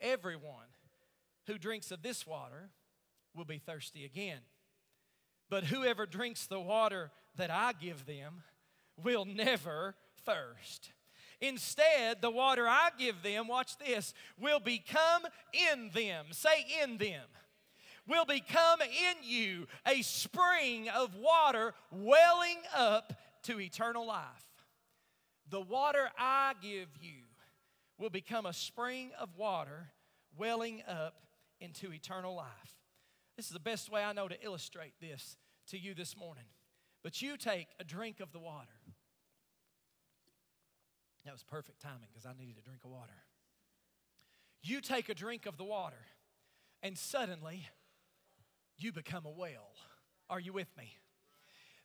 Everyone 0.00 0.66
who 1.46 1.58
drinks 1.58 1.90
of 1.90 2.02
this 2.02 2.26
water 2.26 2.70
will 3.34 3.44
be 3.44 3.58
thirsty 3.58 4.04
again. 4.04 4.40
But 5.48 5.64
whoever 5.64 6.06
drinks 6.06 6.46
the 6.46 6.60
water 6.60 7.10
that 7.36 7.50
I 7.50 7.72
give 7.72 8.06
them 8.06 8.42
will 9.02 9.24
never 9.24 9.94
thirst. 10.24 10.92
Instead, 11.40 12.22
the 12.22 12.30
water 12.30 12.66
I 12.66 12.90
give 12.98 13.22
them, 13.22 13.48
watch 13.48 13.76
this, 13.78 14.14
will 14.38 14.60
become 14.60 15.22
in 15.72 15.90
them. 15.92 16.26
Say, 16.30 16.66
in 16.82 16.96
them. 16.96 17.24
Will 18.06 18.24
become 18.24 18.80
in 18.82 19.16
you 19.22 19.66
a 19.86 20.02
spring 20.02 20.88
of 20.90 21.14
water 21.16 21.74
welling 21.90 22.58
up 22.74 23.14
to 23.44 23.60
eternal 23.60 24.06
life. 24.06 24.24
The 25.50 25.60
water 25.60 26.10
I 26.18 26.52
give 26.62 26.88
you 27.00 27.22
will 27.98 28.10
become 28.10 28.46
a 28.46 28.52
spring 28.52 29.10
of 29.18 29.36
water 29.36 29.88
welling 30.36 30.82
up 30.88 31.14
into 31.60 31.92
eternal 31.92 32.34
life. 32.34 32.46
This 33.36 33.46
is 33.46 33.52
the 33.52 33.60
best 33.60 33.90
way 33.90 34.02
I 34.02 34.12
know 34.12 34.28
to 34.28 34.42
illustrate 34.44 34.94
this 35.00 35.36
to 35.68 35.78
you 35.78 35.94
this 35.94 36.16
morning. 36.16 36.44
But 37.04 37.20
you 37.20 37.36
take 37.36 37.68
a 37.78 37.84
drink 37.84 38.18
of 38.20 38.32
the 38.32 38.40
water. 38.40 38.72
That 41.26 41.32
was 41.32 41.44
perfect 41.44 41.80
timing 41.80 42.08
because 42.10 42.26
I 42.26 42.32
needed 42.32 42.56
a 42.58 42.62
drink 42.62 42.80
of 42.84 42.90
water. 42.90 43.12
You 44.62 44.80
take 44.80 45.10
a 45.10 45.14
drink 45.14 45.44
of 45.44 45.58
the 45.58 45.64
water, 45.64 46.00
and 46.82 46.96
suddenly 46.96 47.68
you 48.78 48.90
become 48.90 49.26
a 49.26 49.30
well. 49.30 49.70
Are 50.30 50.40
you 50.40 50.54
with 50.54 50.74
me? 50.78 50.96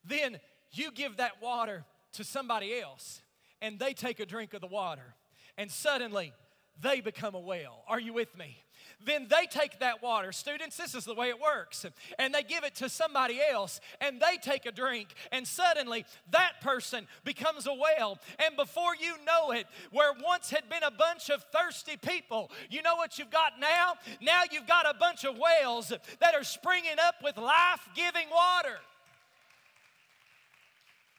Then 0.05 0.39
you 0.71 0.91
give 0.91 1.17
that 1.17 1.41
water 1.41 1.83
to 2.13 2.23
somebody 2.23 2.79
else, 2.79 3.21
and 3.61 3.77
they 3.77 3.93
take 3.93 4.21
a 4.21 4.25
drink 4.25 4.53
of 4.53 4.61
the 4.61 4.67
water, 4.67 5.15
and 5.57 5.69
suddenly 5.69 6.31
they 6.81 7.01
become 7.01 7.35
a 7.35 7.39
well. 7.39 7.83
Are 7.89 7.99
you 7.99 8.13
with 8.13 8.37
me? 8.37 8.63
Then 9.01 9.27
they 9.29 9.45
take 9.45 9.79
that 9.79 10.03
water, 10.03 10.33
students, 10.33 10.75
this 10.75 10.93
is 10.93 11.05
the 11.05 11.13
way 11.13 11.29
it 11.29 11.39
works, 11.39 11.85
and 12.17 12.33
they 12.33 12.43
give 12.43 12.65
it 12.65 12.75
to 12.75 12.89
somebody 12.89 13.39
else, 13.41 13.79
and 14.01 14.19
they 14.19 14.37
take 14.37 14.65
a 14.65 14.73
drink, 14.73 15.13
and 15.31 15.47
suddenly 15.47 16.05
that 16.31 16.59
person 16.61 17.07
becomes 17.23 17.65
a 17.65 17.73
well. 17.73 18.19
And 18.45 18.57
before 18.57 18.95
you 18.99 19.13
know 19.25 19.51
it, 19.51 19.67
where 19.91 20.11
once 20.21 20.49
had 20.49 20.67
been 20.69 20.83
a 20.83 20.91
bunch 20.91 21.29
of 21.29 21.43
thirsty 21.43 21.95
people, 21.95 22.51
you 22.69 22.81
know 22.81 22.97
what 22.97 23.17
you've 23.17 23.31
got 23.31 23.53
now? 23.57 23.93
Now 24.21 24.41
you've 24.51 24.67
got 24.67 24.85
a 24.85 24.97
bunch 24.97 25.23
of 25.23 25.37
wells 25.37 25.93
that 26.19 26.35
are 26.35 26.43
springing 26.43 26.99
up 27.01 27.15
with 27.23 27.37
life 27.37 27.87
giving 27.95 28.27
water. 28.29 28.79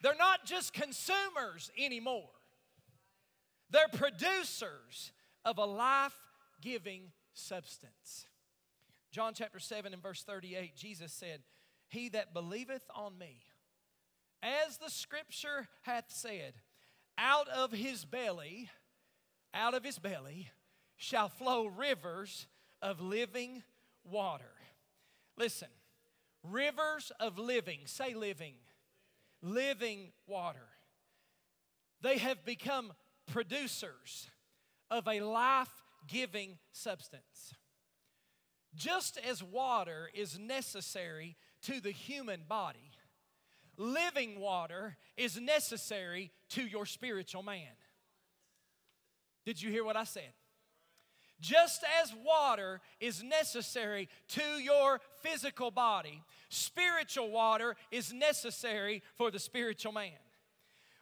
They're 0.03 0.15
not 0.15 0.45
just 0.45 0.71
consumers 0.73 1.71
anymore, 1.79 2.29
they're 3.71 3.87
producers 3.87 5.11
of 5.43 5.57
a 5.57 5.65
life 5.65 6.15
giving 6.61 7.11
substance. 7.41 8.27
John 9.11 9.33
chapter 9.33 9.59
7 9.59 9.93
and 9.93 10.01
verse 10.01 10.23
38, 10.23 10.75
Jesus 10.75 11.11
said, 11.11 11.41
He 11.89 12.09
that 12.09 12.33
believeth 12.33 12.83
on 12.95 13.17
me, 13.17 13.41
as 14.41 14.77
the 14.77 14.89
scripture 14.89 15.67
hath 15.81 16.05
said, 16.07 16.53
out 17.17 17.47
of 17.49 17.71
his 17.71 18.05
belly, 18.05 18.69
out 19.53 19.73
of 19.73 19.83
his 19.83 19.99
belly 19.99 20.49
shall 20.95 21.29
flow 21.29 21.65
rivers 21.65 22.47
of 22.81 23.01
living 23.01 23.63
water. 24.03 24.53
Listen, 25.37 25.67
rivers 26.43 27.11
of 27.19 27.37
living, 27.37 27.79
say 27.85 28.13
living, 28.13 28.55
living 29.41 30.11
water. 30.25 30.69
They 32.01 32.17
have 32.17 32.45
become 32.45 32.93
producers 33.31 34.29
of 34.89 35.07
a 35.07 35.21
life 35.21 35.83
giving 36.07 36.57
substance. 36.71 37.53
Just 38.75 39.17
as 39.17 39.43
water 39.43 40.09
is 40.13 40.39
necessary 40.39 41.35
to 41.63 41.81
the 41.81 41.91
human 41.91 42.43
body, 42.47 42.91
living 43.77 44.39
water 44.39 44.97
is 45.17 45.39
necessary 45.39 46.31
to 46.49 46.63
your 46.63 46.85
spiritual 46.85 47.43
man. 47.43 47.73
Did 49.45 49.61
you 49.61 49.69
hear 49.71 49.83
what 49.83 49.97
I 49.97 50.03
said? 50.03 50.33
Just 51.41 51.83
as 52.01 52.13
water 52.23 52.79
is 52.99 53.23
necessary 53.23 54.07
to 54.29 54.43
your 54.59 55.01
physical 55.21 55.71
body, 55.71 56.23
spiritual 56.49 57.31
water 57.31 57.75
is 57.91 58.13
necessary 58.13 59.01
for 59.17 59.31
the 59.31 59.39
spiritual 59.39 59.91
man. 59.91 60.11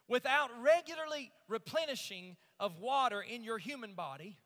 Without 0.08 0.50
regularly 0.62 1.30
replenishing 1.46 2.36
of 2.58 2.78
water 2.78 3.20
in 3.20 3.44
your 3.44 3.58
human 3.58 3.92
body, 3.92 4.38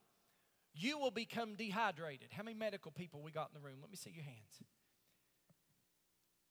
you 0.74 0.98
will 0.98 1.10
become 1.10 1.54
dehydrated. 1.54 2.28
How 2.32 2.42
many 2.42 2.56
medical 2.56 2.90
people 2.90 3.22
we 3.22 3.30
got 3.30 3.48
in 3.54 3.60
the 3.60 3.66
room? 3.66 3.78
Let 3.80 3.90
me 3.90 3.96
see 3.96 4.10
your 4.10 4.24
hands. 4.24 4.62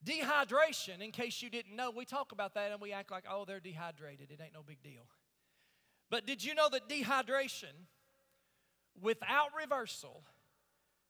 Dehydration, 0.05 1.01
in 1.01 1.11
case 1.11 1.41
you 1.41 1.49
didn't 1.49 1.75
know, 1.75 1.91
we 1.91 2.05
talk 2.05 2.31
about 2.31 2.53
that 2.55 2.71
and 2.71 2.81
we 2.81 2.91
act 2.91 3.11
like, 3.11 3.25
oh, 3.29 3.45
they're 3.45 3.59
dehydrated. 3.59 4.31
It 4.31 4.39
ain't 4.41 4.53
no 4.53 4.63
big 4.65 4.81
deal. 4.81 5.07
But 6.09 6.25
did 6.25 6.43
you 6.43 6.55
know 6.55 6.69
that 6.69 6.89
dehydration, 6.89 7.87
without 9.01 9.49
reversal, 9.59 10.23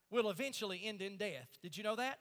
will 0.09 0.29
eventually 0.29 0.81
end 0.83 1.01
in 1.01 1.17
death? 1.17 1.49
Did 1.61 1.75
you 1.77 1.83
know 1.83 1.95
that? 1.95 2.19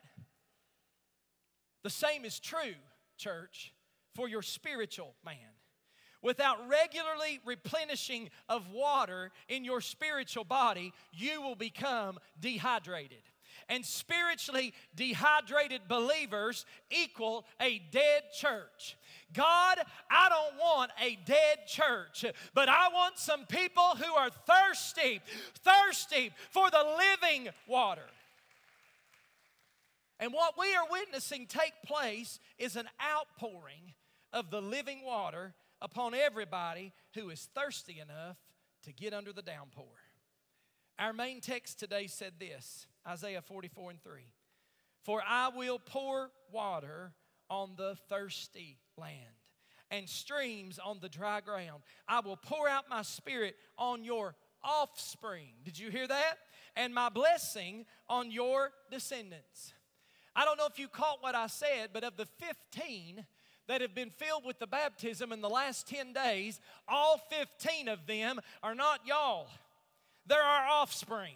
The 1.83 1.89
same 1.89 2.25
is 2.25 2.39
true, 2.39 2.75
church, 3.17 3.73
for 4.15 4.27
your 4.27 4.41
spiritual 4.41 5.15
man 5.23 5.35
without 6.23 6.57
regularly 6.67 7.39
replenishing 7.45 8.29
of 8.49 8.71
water 8.71 9.31
in 9.49 9.63
your 9.63 9.81
spiritual 9.81 10.45
body, 10.45 10.93
you 11.11 11.41
will 11.41 11.55
become 11.55 12.17
dehydrated. 12.39 13.19
And 13.69 13.85
spiritually 13.85 14.73
dehydrated 14.95 15.81
believers 15.87 16.65
equal 16.89 17.45
a 17.61 17.81
dead 17.91 18.23
church. 18.35 18.97
God, 19.31 19.77
I 20.09 20.29
don't 20.29 20.59
want 20.59 20.91
a 21.01 21.17
dead 21.25 21.67
church, 21.67 22.25
but 22.53 22.67
I 22.67 22.89
want 22.89 23.19
some 23.19 23.45
people 23.45 23.95
who 23.97 24.13
are 24.15 24.29
thirsty, 24.29 25.21
thirsty 25.63 26.31
for 26.49 26.69
the 26.71 26.83
living 26.97 27.49
water. 27.67 28.05
And 30.19 30.33
what 30.33 30.57
we 30.57 30.73
are 30.75 30.85
witnessing 30.89 31.47
take 31.47 31.73
place 31.85 32.39
is 32.57 32.75
an 32.75 32.87
outpouring 33.01 33.93
of 34.31 34.49
the 34.49 34.61
living 34.61 35.03
water 35.05 35.53
upon 35.83 36.15
everybody 36.15 36.93
who 37.13 37.29
is 37.29 37.49
thirsty 37.53 37.99
enough 37.99 38.37
to 38.83 38.93
get 38.93 39.13
under 39.13 39.33
the 39.33 39.41
downpour. 39.41 39.85
Our 40.97 41.13
main 41.13 41.41
text 41.41 41.77
today 41.77 42.07
said 42.07 42.33
this 42.39 42.87
Isaiah 43.07 43.41
44 43.41 43.91
and 43.91 44.01
3 44.01 44.21
For 45.03 45.21
I 45.27 45.49
will 45.55 45.79
pour 45.79 46.31
water 46.51 47.11
on 47.49 47.73
the 47.77 47.97
thirsty 48.09 48.77
land 48.97 49.17
and 49.91 50.09
streams 50.09 50.79
on 50.79 50.99
the 51.01 51.09
dry 51.09 51.41
ground. 51.41 51.83
I 52.07 52.21
will 52.21 52.37
pour 52.37 52.67
out 52.69 52.89
my 52.89 53.01
spirit 53.01 53.55
on 53.77 54.03
your 54.03 54.35
offspring. 54.63 55.49
Did 55.63 55.77
you 55.77 55.91
hear 55.91 56.07
that? 56.07 56.35
And 56.75 56.93
my 56.95 57.09
blessing 57.09 57.85
on 58.07 58.31
your 58.31 58.71
descendants. 58.89 59.73
I 60.35 60.45
don't 60.45 60.57
know 60.57 60.65
if 60.65 60.79
you 60.79 60.87
caught 60.87 61.21
what 61.21 61.35
I 61.35 61.47
said, 61.47 61.89
but 61.93 62.03
of 62.03 62.17
the 62.17 62.25
15 62.25 63.25
that 63.67 63.81
have 63.81 63.95
been 63.95 64.09
filled 64.09 64.45
with 64.45 64.59
the 64.59 64.67
baptism 64.67 65.31
in 65.31 65.41
the 65.41 65.49
last 65.49 65.87
10 65.87 66.13
days, 66.13 66.59
all 66.87 67.21
15 67.29 67.87
of 67.87 68.05
them 68.05 68.39
are 68.61 68.75
not 68.75 69.01
y'all, 69.05 69.47
they're 70.27 70.41
our 70.41 70.67
offspring. 70.67 71.35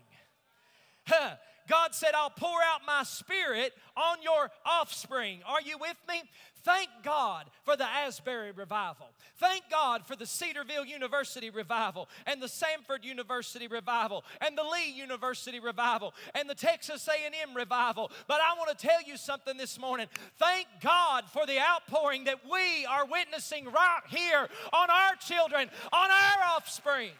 Huh. 1.08 1.36
God 1.68 1.94
said, 1.94 2.12
I'll 2.16 2.30
pour 2.30 2.62
out 2.62 2.82
my 2.86 3.04
spirit 3.04 3.74
on 3.96 4.22
your 4.22 4.52
offspring. 4.66 5.40
Are 5.46 5.62
you 5.62 5.78
with 5.78 5.98
me? 6.08 6.24
Thank 6.64 6.90
God 7.02 7.46
for 7.64 7.78
the 7.78 7.86
Asbury 7.86 8.52
revival. 8.52 9.08
Thank 9.38 9.64
God 9.72 10.06
for 10.06 10.18
the 10.18 10.26
Cedarville 10.26 10.86
University 10.86 11.50
revival 11.50 12.10
and 12.26 12.42
the 12.42 12.48
Samford 12.48 13.06
University 13.06 13.68
revival 13.68 14.26
and 14.42 14.58
the 14.58 14.64
Lee 14.64 14.92
University 14.92 15.62
revival 15.62 16.14
and 16.36 16.50
the 16.50 16.56
Texas 16.56 17.08
A&M 17.08 17.56
revival. 17.56 18.12
But 18.28 18.40
I 18.42 18.58
want 18.58 18.78
to 18.78 18.88
tell 18.88 19.02
you 19.02 19.16
something 19.16 19.56
this 19.56 19.80
morning. 19.80 20.08
Thank 20.40 20.68
God 20.82 21.24
for 21.32 21.46
the 21.46 21.58
outpouring 21.58 22.26
that 22.26 22.40
we 22.44 22.86
are 22.86 23.06
witnessing 23.06 23.66
right 23.66 24.02
here 24.10 24.50
on 24.74 24.90
our 24.90 25.16
children, 25.16 25.70
on 25.94 26.10
our 26.12 26.56
offspring. 26.56 27.12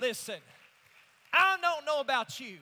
Listen, 0.00 0.38
I 1.32 1.56
don't 1.60 1.84
know 1.84 2.00
about 2.00 2.38
you. 2.38 2.58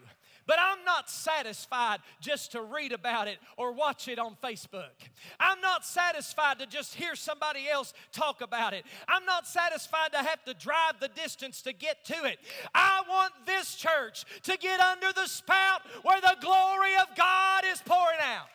But 0.46 0.58
I'm 0.60 0.84
not 0.84 1.10
satisfied 1.10 1.98
just 2.20 2.52
to 2.52 2.62
read 2.62 2.92
about 2.92 3.26
it 3.26 3.38
or 3.56 3.72
watch 3.72 4.06
it 4.06 4.18
on 4.18 4.36
Facebook. 4.42 4.94
I'm 5.40 5.60
not 5.60 5.84
satisfied 5.84 6.60
to 6.60 6.66
just 6.66 6.94
hear 6.94 7.16
somebody 7.16 7.68
else 7.68 7.92
talk 8.12 8.40
about 8.40 8.72
it. 8.72 8.84
I'm 9.08 9.24
not 9.24 9.46
satisfied 9.46 10.12
to 10.12 10.18
have 10.18 10.44
to 10.44 10.54
drive 10.54 11.00
the 11.00 11.08
distance 11.08 11.62
to 11.62 11.72
get 11.72 12.04
to 12.06 12.24
it. 12.24 12.38
I 12.74 13.02
want 13.08 13.32
this 13.44 13.74
church 13.74 14.24
to 14.44 14.56
get 14.56 14.78
under 14.78 15.12
the 15.12 15.26
spout 15.26 15.82
where 16.02 16.20
the 16.20 16.36
glory 16.40 16.94
of 16.94 17.16
God 17.16 17.64
is 17.66 17.82
pouring 17.84 18.20
out. 18.22 18.46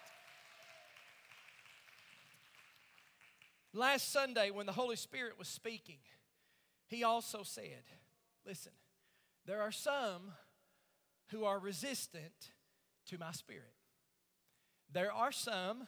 Last 3.73 4.11
Sunday, 4.11 4.51
when 4.51 4.65
the 4.65 4.73
Holy 4.73 4.97
Spirit 4.97 5.39
was 5.39 5.47
speaking, 5.47 5.97
He 6.87 7.03
also 7.03 7.43
said, 7.43 7.83
Listen, 8.45 8.73
there 9.45 9.61
are 9.61 9.71
some 9.71 10.31
who 11.31 11.45
are 11.45 11.59
resistant 11.59 12.51
to 13.07 13.17
my 13.17 13.31
spirit. 13.31 13.73
There 14.91 15.11
are 15.11 15.31
some 15.31 15.87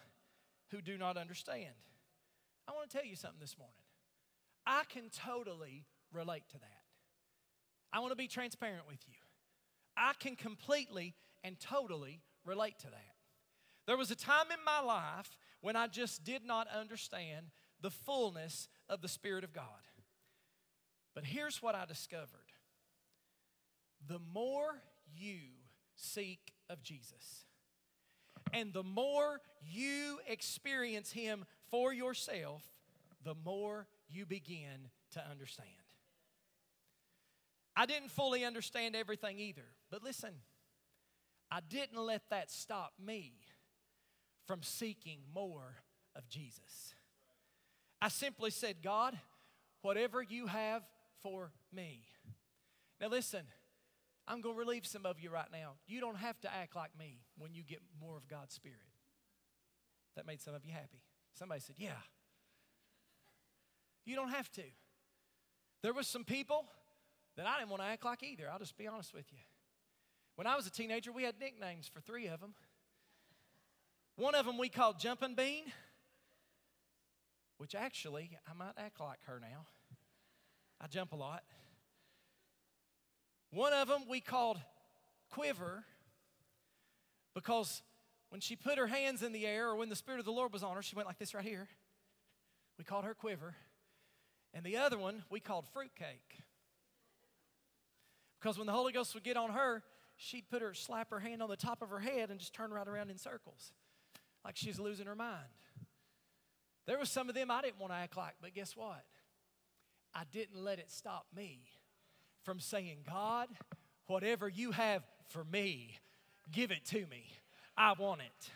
who 0.72 0.82
do 0.82 0.98
not 0.98 1.18
understand. 1.18 1.74
I 2.68 2.72
want 2.72 2.90
to 2.90 2.98
tell 2.98 3.06
you 3.06 3.16
something 3.16 3.40
this 3.42 3.58
morning. 3.58 3.74
I 4.66 4.84
can 4.90 5.10
totally 5.10 5.86
relate 6.14 6.44
to 6.52 6.58
that. 6.58 6.84
I 7.92 8.00
want 8.00 8.12
to 8.12 8.16
be 8.16 8.28
transparent 8.28 8.88
with 8.88 9.00
you. 9.08 9.16
I 9.98 10.14
can 10.20 10.36
completely 10.36 11.14
and 11.44 11.60
totally 11.60 12.22
relate 12.46 12.80
to 12.80 12.88
that. 12.88 13.16
There 13.86 13.98
was 13.98 14.12
a 14.12 14.16
time 14.16 14.46
in 14.52 14.64
my 14.66 14.80
life 14.80 15.38
when 15.62 15.76
I 15.76 15.88
just 15.88 16.24
did 16.24 16.46
not 16.46 16.68
understand 16.68 17.48
the 17.82 17.92
fullness 17.92 18.70
of 18.88 19.02
the 19.02 19.10
Spirit 19.10 19.44
of 19.44 19.54
God. 19.54 19.66
But 21.14 21.26
here's 21.26 21.62
what 21.62 21.76
I 21.76 21.86
discovered 21.86 22.40
the 24.08 24.20
more 24.34 24.82
you 25.16 25.40
seek 25.96 26.54
of 26.70 26.82
Jesus. 26.84 27.46
And 28.52 28.74
the 28.74 28.84
more 28.84 29.42
you 29.62 30.20
experience 30.28 31.12
Him 31.12 31.46
for 31.70 31.94
yourself, 31.94 32.64
the 33.24 33.36
more 33.46 33.88
you 34.10 34.26
begin 34.26 34.90
to 35.14 35.24
understand. 35.30 35.70
I 37.76 37.86
didn't 37.86 38.12
fully 38.12 38.46
understand 38.46 38.96
everything 38.96 39.40
either, 39.40 39.66
but 39.90 40.04
listen, 40.04 40.34
I 41.50 41.60
didn't 41.68 41.98
let 41.98 42.30
that 42.30 42.52
stop 42.52 42.94
me 43.04 43.34
from 44.46 44.62
seeking 44.62 45.20
more 45.34 45.76
of 46.16 46.28
Jesus. 46.30 46.94
I 48.02 48.10
simply 48.10 48.52
said, 48.52 48.78
God, 48.84 49.18
whatever 49.82 50.22
you 50.22 50.48
have 50.48 50.84
for 51.24 51.52
me. 51.72 52.02
Now, 53.00 53.08
listen, 53.08 53.44
I'm 54.28 54.42
going 54.42 54.56
to 54.56 54.60
relieve 54.60 54.86
some 54.86 55.06
of 55.06 55.20
you 55.20 55.30
right 55.30 55.52
now. 55.52 55.74
You 55.86 56.00
don't 56.00 56.18
have 56.18 56.40
to 56.42 56.54
act 56.54 56.76
like 56.76 56.98
me 56.98 57.22
when 57.38 57.54
you 57.54 57.64
get 57.64 57.80
more 58.00 58.16
of 58.16 58.28
God's 58.28 58.54
Spirit. 58.54 58.78
That 60.16 60.26
made 60.26 60.42
some 60.42 60.54
of 60.54 60.66
you 60.66 60.72
happy. 60.72 61.02
Somebody 61.34 61.62
said, 61.62 61.76
Yeah. 61.78 61.92
You 64.06 64.16
don't 64.16 64.30
have 64.30 64.52
to. 64.54 64.64
There 65.82 65.94
was 65.94 66.08
some 66.08 66.24
people 66.24 66.66
that 67.38 67.46
I 67.46 67.58
didn't 67.58 67.70
want 67.70 67.82
to 67.82 67.88
act 67.88 68.06
like 68.06 68.22
either. 68.24 68.50
I'll 68.52 68.60
just 68.60 68.78
be 68.78 68.88
honest 68.88 69.14
with 69.14 69.32
you. 69.32 69.40
When 70.36 70.48
I 70.48 70.56
was 70.56 70.68
a 70.68 70.72
teenager, 70.72 71.12
we 71.12 71.24
had 71.24 71.40
nicknames 71.40 71.88
for 71.88 72.02
three 72.02 72.28
of 72.28 72.42
them. 72.42 72.54
One 74.16 74.36
of 74.36 74.46
them 74.46 74.58
we 74.58 74.70
called 74.70 75.00
Jumping 75.00 75.36
Bean, 75.36 75.64
which 77.58 77.76
actually 77.76 78.38
I 78.50 78.54
might 78.54 78.74
act 78.78 79.00
like 79.00 79.20
her 79.26 79.40
now. 79.40 79.68
I 80.82 80.88
jump 80.88 81.14
a 81.14 81.16
lot. 81.16 81.44
One 83.54 83.72
of 83.72 83.88
them 83.88 84.06
we 84.10 84.20
called 84.20 84.60
Quiver 85.30 85.86
because 87.36 87.84
when 88.30 88.42
she 88.42 88.56
put 88.56 88.80
her 88.80 88.88
hands 88.88 89.22
in 89.22 89.32
the 89.32 89.46
air 89.46 89.70
or 89.70 89.76
when 89.76 89.90
the 89.90 89.96
Spirit 89.96 90.20
of 90.20 90.26
the 90.26 90.32
Lord 90.32 90.52
was 90.52 90.64
on 90.64 90.76
her, 90.76 90.82
she 90.82 90.96
went 90.96 91.08
like 91.08 91.20
this 91.20 91.36
right 91.36 91.44
here. 91.44 91.68
We 92.80 92.84
called 92.84 93.06
her 93.06 93.14
Quiver. 93.14 93.54
And 94.56 94.66
the 94.66 94.78
other 94.78 94.98
one 94.98 95.24
we 95.30 95.40
called 95.40 95.66
Fruitcake. 95.72 96.42
Because 98.40 98.58
when 98.58 98.66
the 98.66 98.74
Holy 98.74 98.92
Ghost 98.92 99.14
would 99.14 99.24
get 99.24 99.38
on 99.38 99.52
her, 99.52 99.84
she'd 100.18 100.50
put 100.50 100.64
her, 100.64 100.74
slap 100.74 101.12
her 101.12 101.20
hand 101.20 101.44
on 101.44 101.50
the 101.50 101.56
top 101.56 101.84
of 101.84 101.90
her 101.90 102.00
head 102.00 102.32
and 102.32 102.40
just 102.40 102.54
turn 102.54 102.72
right 102.72 102.88
around 102.88 103.12
in 103.12 103.18
circles 103.20 103.72
like 104.44 104.56
she's 104.58 104.80
losing 104.80 105.06
her 105.06 105.16
mind. 105.16 105.46
There 106.88 106.98
was 106.98 107.12
some 107.12 107.30
of 107.30 107.36
them 107.36 107.52
I 107.52 107.62
didn't 107.62 107.80
want 107.80 107.94
to 107.94 107.98
act 107.98 108.18
like, 108.18 108.34
but 108.42 108.56
guess 108.56 108.76
what? 108.76 109.06
I 110.14 110.24
didn't 110.32 110.62
let 110.62 110.80
it 110.80 110.92
stop 110.92 111.28
me 111.36 111.62
from 112.44 112.60
saying, 112.60 113.00
God, 113.10 113.48
whatever 114.08 114.48
you 114.48 114.72
have 114.72 115.04
for 115.30 115.44
me, 115.44 115.98
give 116.52 116.72
it 116.72 116.86
to 116.86 117.06
me. 117.08 117.26
I 117.78 117.94
want 117.94 118.22
it. 118.22 118.50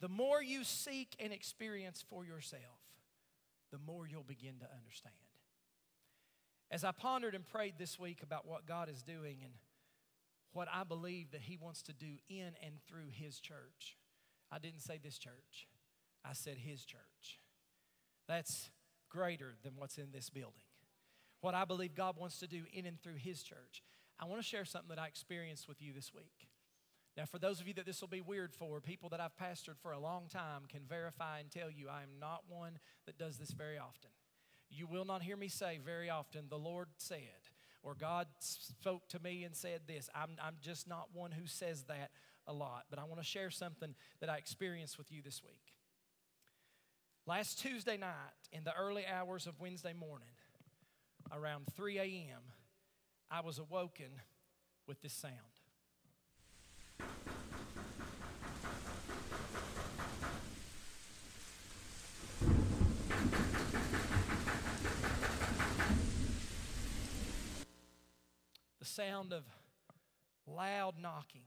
The 0.00 0.08
more 0.08 0.42
you 0.42 0.64
seek 0.64 1.14
and 1.20 1.32
experience 1.32 2.04
for 2.10 2.24
yourself, 2.24 2.62
the 3.70 3.78
more 3.78 4.06
you'll 4.06 4.24
begin 4.24 4.54
to 4.58 4.66
understand. 4.76 5.14
As 6.72 6.82
I 6.84 6.90
pondered 6.90 7.34
and 7.34 7.46
prayed 7.46 7.74
this 7.78 7.98
week 7.98 8.20
about 8.22 8.46
what 8.46 8.66
God 8.66 8.88
is 8.88 9.02
doing 9.02 9.38
and 9.44 9.52
what 10.52 10.68
I 10.72 10.84
believe 10.84 11.30
that 11.30 11.42
He 11.42 11.56
wants 11.56 11.82
to 11.82 11.92
do 11.92 12.16
in 12.28 12.50
and 12.64 12.74
through 12.88 13.10
His 13.12 13.38
church, 13.38 13.96
I 14.50 14.58
didn't 14.58 14.80
say 14.80 14.98
this 15.02 15.18
church, 15.18 15.68
I 16.24 16.32
said 16.32 16.58
His 16.58 16.84
church. 16.84 17.40
That's 18.28 18.70
greater 19.08 19.54
than 19.62 19.74
what's 19.76 19.98
in 19.98 20.12
this 20.12 20.30
building. 20.30 20.62
What 21.40 21.54
I 21.54 21.64
believe 21.64 21.94
God 21.94 22.16
wants 22.16 22.38
to 22.38 22.46
do 22.46 22.62
in 22.72 22.86
and 22.86 23.00
through 23.00 23.16
His 23.16 23.42
church. 23.42 23.82
I 24.20 24.26
want 24.26 24.40
to 24.40 24.46
share 24.46 24.64
something 24.64 24.90
that 24.94 25.00
I 25.00 25.06
experienced 25.08 25.68
with 25.68 25.82
you 25.82 25.92
this 25.92 26.12
week. 26.14 26.48
Now, 27.16 27.24
for 27.26 27.38
those 27.38 27.60
of 27.60 27.68
you 27.68 27.74
that 27.74 27.84
this 27.84 28.00
will 28.00 28.08
be 28.08 28.22
weird 28.22 28.54
for, 28.54 28.80
people 28.80 29.10
that 29.10 29.20
I've 29.20 29.36
pastored 29.36 29.78
for 29.82 29.92
a 29.92 29.98
long 29.98 30.28
time 30.28 30.62
can 30.68 30.82
verify 30.88 31.40
and 31.40 31.50
tell 31.50 31.70
you 31.70 31.88
I 31.88 32.02
am 32.02 32.18
not 32.18 32.44
one 32.48 32.78
that 33.06 33.18
does 33.18 33.36
this 33.36 33.50
very 33.50 33.76
often. 33.76 34.10
You 34.70 34.86
will 34.86 35.04
not 35.04 35.22
hear 35.22 35.36
me 35.36 35.48
say 35.48 35.78
very 35.84 36.08
often, 36.08 36.46
the 36.48 36.58
Lord 36.58 36.88
said, 36.96 37.18
or 37.82 37.94
God 37.94 38.28
spoke 38.38 39.08
to 39.08 39.18
me 39.18 39.44
and 39.44 39.54
said 39.54 39.82
this. 39.86 40.08
I'm, 40.14 40.30
I'm 40.42 40.56
just 40.62 40.88
not 40.88 41.08
one 41.12 41.32
who 41.32 41.46
says 41.46 41.82
that 41.88 42.10
a 42.46 42.52
lot, 42.52 42.84
but 42.88 42.98
I 42.98 43.04
want 43.04 43.20
to 43.20 43.26
share 43.26 43.50
something 43.50 43.94
that 44.20 44.30
I 44.30 44.38
experienced 44.38 44.96
with 44.96 45.12
you 45.12 45.20
this 45.20 45.42
week. 45.44 45.74
Last 47.24 47.60
Tuesday 47.60 47.96
night, 47.96 48.10
in 48.50 48.64
the 48.64 48.74
early 48.74 49.06
hours 49.06 49.46
of 49.46 49.60
Wednesday 49.60 49.92
morning, 49.92 50.26
around 51.30 51.66
3 51.76 51.98
a.m., 52.00 52.40
I 53.30 53.42
was 53.42 53.60
awoken 53.60 54.10
with 54.88 55.00
this 55.02 55.12
sound. 55.12 55.36
the 68.80 68.84
sound 68.84 69.32
of 69.32 69.44
loud 70.44 70.94
knocking 71.00 71.42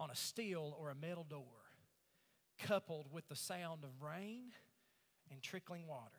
on 0.00 0.10
a 0.10 0.16
steel 0.16 0.74
or 0.76 0.90
a 0.90 0.96
metal 0.96 1.22
door, 1.22 1.44
coupled 2.58 3.06
with 3.12 3.28
the 3.28 3.36
sound 3.36 3.84
of 3.84 4.02
rain 4.02 4.50
and 5.30 5.42
trickling 5.42 5.86
water. 5.86 6.18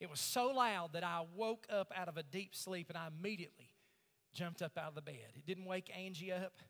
It 0.00 0.08
was 0.08 0.20
so 0.20 0.48
loud 0.48 0.92
that 0.92 1.04
I 1.04 1.24
woke 1.34 1.66
up 1.70 1.92
out 1.94 2.08
of 2.08 2.16
a 2.16 2.22
deep 2.22 2.54
sleep 2.54 2.88
and 2.88 2.96
I 2.96 3.08
immediately 3.08 3.74
jumped 4.32 4.62
up 4.62 4.78
out 4.78 4.90
of 4.90 4.94
the 4.94 5.02
bed. 5.02 5.32
It 5.34 5.46
didn't 5.46 5.64
wake 5.64 5.90
Angie 5.96 6.32
up. 6.32 6.60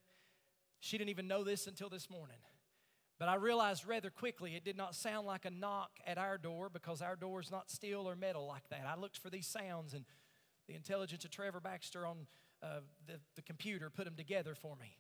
She 0.81 0.97
didn't 0.97 1.11
even 1.11 1.29
know 1.29 1.45
this 1.45 1.67
until 1.67 1.89
this 1.89 2.09
morning. 2.09 2.39
But 3.19 3.29
I 3.29 3.35
realized 3.35 3.87
rather 3.87 4.11
quickly 4.11 4.55
it 4.55 4.65
did 4.65 4.77
not 4.77 4.95
sound 4.95 5.27
like 5.27 5.45
a 5.45 5.51
knock 5.51 5.91
at 6.07 6.19
our 6.19 6.39
door 6.39 6.71
because 6.73 7.03
our 7.03 7.17
door 7.17 7.41
is 7.41 7.51
not 7.51 7.71
steel 7.71 8.09
or 8.09 8.15
metal 8.15 8.47
like 8.47 8.69
that. 8.71 8.87
I 8.87 8.99
looked 8.99 9.19
for 9.19 9.29
these 9.29 9.47
sounds 9.47 9.93
and 9.93 10.05
the 10.69 10.75
intelligence 10.75 11.25
of 11.25 11.31
Trevor 11.31 11.61
Baxter 11.61 12.07
on 12.07 12.27
uh, 12.63 12.81
the, 13.07 13.15
the 13.35 13.43
computer 13.43 13.91
put 13.91 14.05
them 14.05 14.15
together 14.15 14.55
for 14.55 14.77
me. 14.77 14.99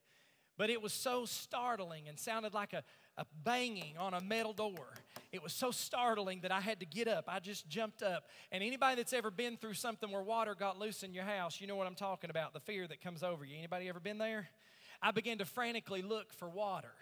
But 0.56 0.70
it 0.70 0.82
was 0.82 0.92
so 0.92 1.24
startling 1.24 2.08
and 2.08 2.18
sounded 2.18 2.52
like 2.52 2.72
a, 2.72 2.82
a 3.16 3.24
banging 3.44 3.96
on 3.96 4.14
a 4.14 4.20
metal 4.20 4.52
door. 4.52 4.94
It 5.30 5.42
was 5.42 5.52
so 5.52 5.70
startling 5.70 6.40
that 6.40 6.52
I 6.52 6.60
had 6.60 6.80
to 6.80 6.86
get 6.86 7.06
up. 7.06 7.24
I 7.28 7.38
just 7.38 7.68
jumped 7.68 8.02
up. 8.02 8.28
And 8.50 8.62
anybody 8.62 8.96
that's 8.96 9.12
ever 9.12 9.30
been 9.30 9.56
through 9.58 9.74
something 9.74 10.10
where 10.10 10.22
water 10.22 10.54
got 10.54 10.78
loose 10.78 11.02
in 11.02 11.12
your 11.12 11.24
house, 11.24 11.60
you 11.60 11.66
know 11.66 11.76
what 11.76 11.86
I'm 11.86 11.94
talking 11.94 12.30
about, 12.30 12.54
the 12.54 12.60
fear 12.60 12.88
that 12.88 13.02
comes 13.02 13.22
over 13.22 13.44
you. 13.44 13.56
Anybody 13.58 13.88
ever 13.88 14.00
been 14.00 14.18
there? 14.18 14.48
I 15.02 15.10
began 15.10 15.38
to 15.38 15.44
frantically 15.44 16.02
look 16.02 16.32
for 16.32 16.48
water 16.48 16.92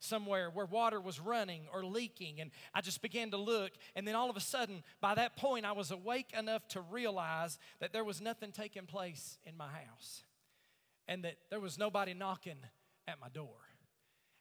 somewhere 0.00 0.50
where 0.50 0.66
water 0.66 1.00
was 1.00 1.20
running 1.20 1.62
or 1.72 1.84
leaking. 1.84 2.40
And 2.40 2.50
I 2.74 2.80
just 2.80 3.02
began 3.02 3.30
to 3.30 3.36
look. 3.36 3.72
And 3.94 4.06
then 4.06 4.14
all 4.14 4.30
of 4.30 4.36
a 4.36 4.40
sudden, 4.40 4.82
by 5.00 5.14
that 5.14 5.36
point, 5.36 5.64
I 5.64 5.72
was 5.72 5.90
awake 5.90 6.32
enough 6.36 6.66
to 6.68 6.80
realize 6.80 7.58
that 7.80 7.92
there 7.92 8.04
was 8.04 8.20
nothing 8.20 8.52
taking 8.52 8.86
place 8.86 9.38
in 9.44 9.56
my 9.56 9.68
house 9.68 10.22
and 11.08 11.24
that 11.24 11.36
there 11.50 11.60
was 11.60 11.78
nobody 11.78 12.14
knocking 12.14 12.58
at 13.06 13.20
my 13.20 13.28
door. 13.28 13.54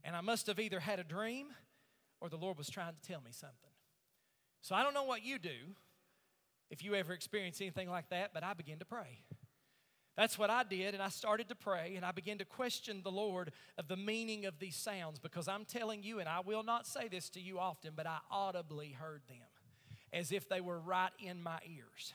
And 0.04 0.16
I 0.16 0.22
must 0.22 0.48
have 0.48 0.60
either 0.60 0.80
had 0.80 1.00
a 1.00 1.04
dream 1.04 1.48
or 2.22 2.30
the 2.30 2.38
Lord 2.38 2.58
was 2.58 2.70
trying 2.70 2.94
to 2.94 3.02
tell 3.08 3.22
me 3.22 3.32
something. 3.32 3.72
So 4.62 4.76
I 4.76 4.84
don't 4.84 4.94
know 4.94 5.04
what 5.04 5.24
you 5.24 5.38
do 5.38 5.76
if 6.70 6.84
you 6.84 6.96
ever 6.96 7.14
experience 7.14 7.62
anything 7.62 7.90
like 7.90 8.10
that, 8.10 8.32
but 8.34 8.44
I 8.44 8.54
begin 8.54 8.80
to 8.80 8.86
pray. 8.86 9.20
That's 10.18 10.40
what 10.40 10.50
I 10.50 10.64
did, 10.64 10.94
and 10.94 11.04
I 11.04 11.10
started 11.10 11.50
to 11.50 11.56
pray, 11.56 11.96
and 11.98 12.06
I 12.06 12.12
began 12.12 12.38
to 12.38 12.46
question 12.46 13.02
the 13.04 13.12
Lord 13.12 13.52
of 13.78 13.90
the 13.90 13.98
meaning 13.98 14.46
of 14.46 14.60
these 14.60 14.78
sounds 14.78 15.20
because 15.20 15.50
I'm 15.50 15.66
telling 15.66 16.04
you, 16.04 16.20
and 16.20 16.30
I 16.30 16.40
will 16.40 16.64
not 16.64 16.88
say 16.88 17.10
this 17.10 17.30
to 17.32 17.42
you 17.42 17.60
often, 17.60 17.92
but 17.96 18.08
I 18.08 18.20
audibly 18.32 18.92
heard 18.92 19.24
them 19.28 19.38
as 20.14 20.32
if 20.32 20.48
they 20.48 20.62
were 20.62 20.80
right 20.80 21.12
in 21.20 21.44
my 21.44 21.60
ears. 21.68 22.14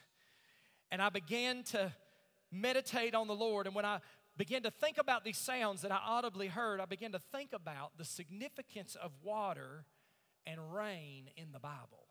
And 0.91 1.03
I 1.03 1.11
began 1.11 1.63
to 1.65 1.93
meditate 2.51 3.15
on 3.15 3.29
the 3.29 3.35
Lord, 3.35 3.67
and 3.67 3.77
when 3.77 3.85
I 3.85 4.01
began 4.41 4.63
to 4.63 4.71
think 4.71 4.97
about 4.97 5.23
these 5.23 5.37
sounds 5.37 5.83
that 5.83 5.93
I 5.93 6.01
audibly 6.03 6.47
heard, 6.47 6.81
I 6.81 6.87
began 6.87 7.13
to 7.13 7.19
think 7.19 7.53
about 7.53 7.99
the 7.99 8.07
significance 8.07 8.95
of 8.95 9.13
water 9.23 9.85
and 10.47 10.75
rain 10.75 11.29
in 11.37 11.53
the 11.53 11.59
Bible 11.59 12.07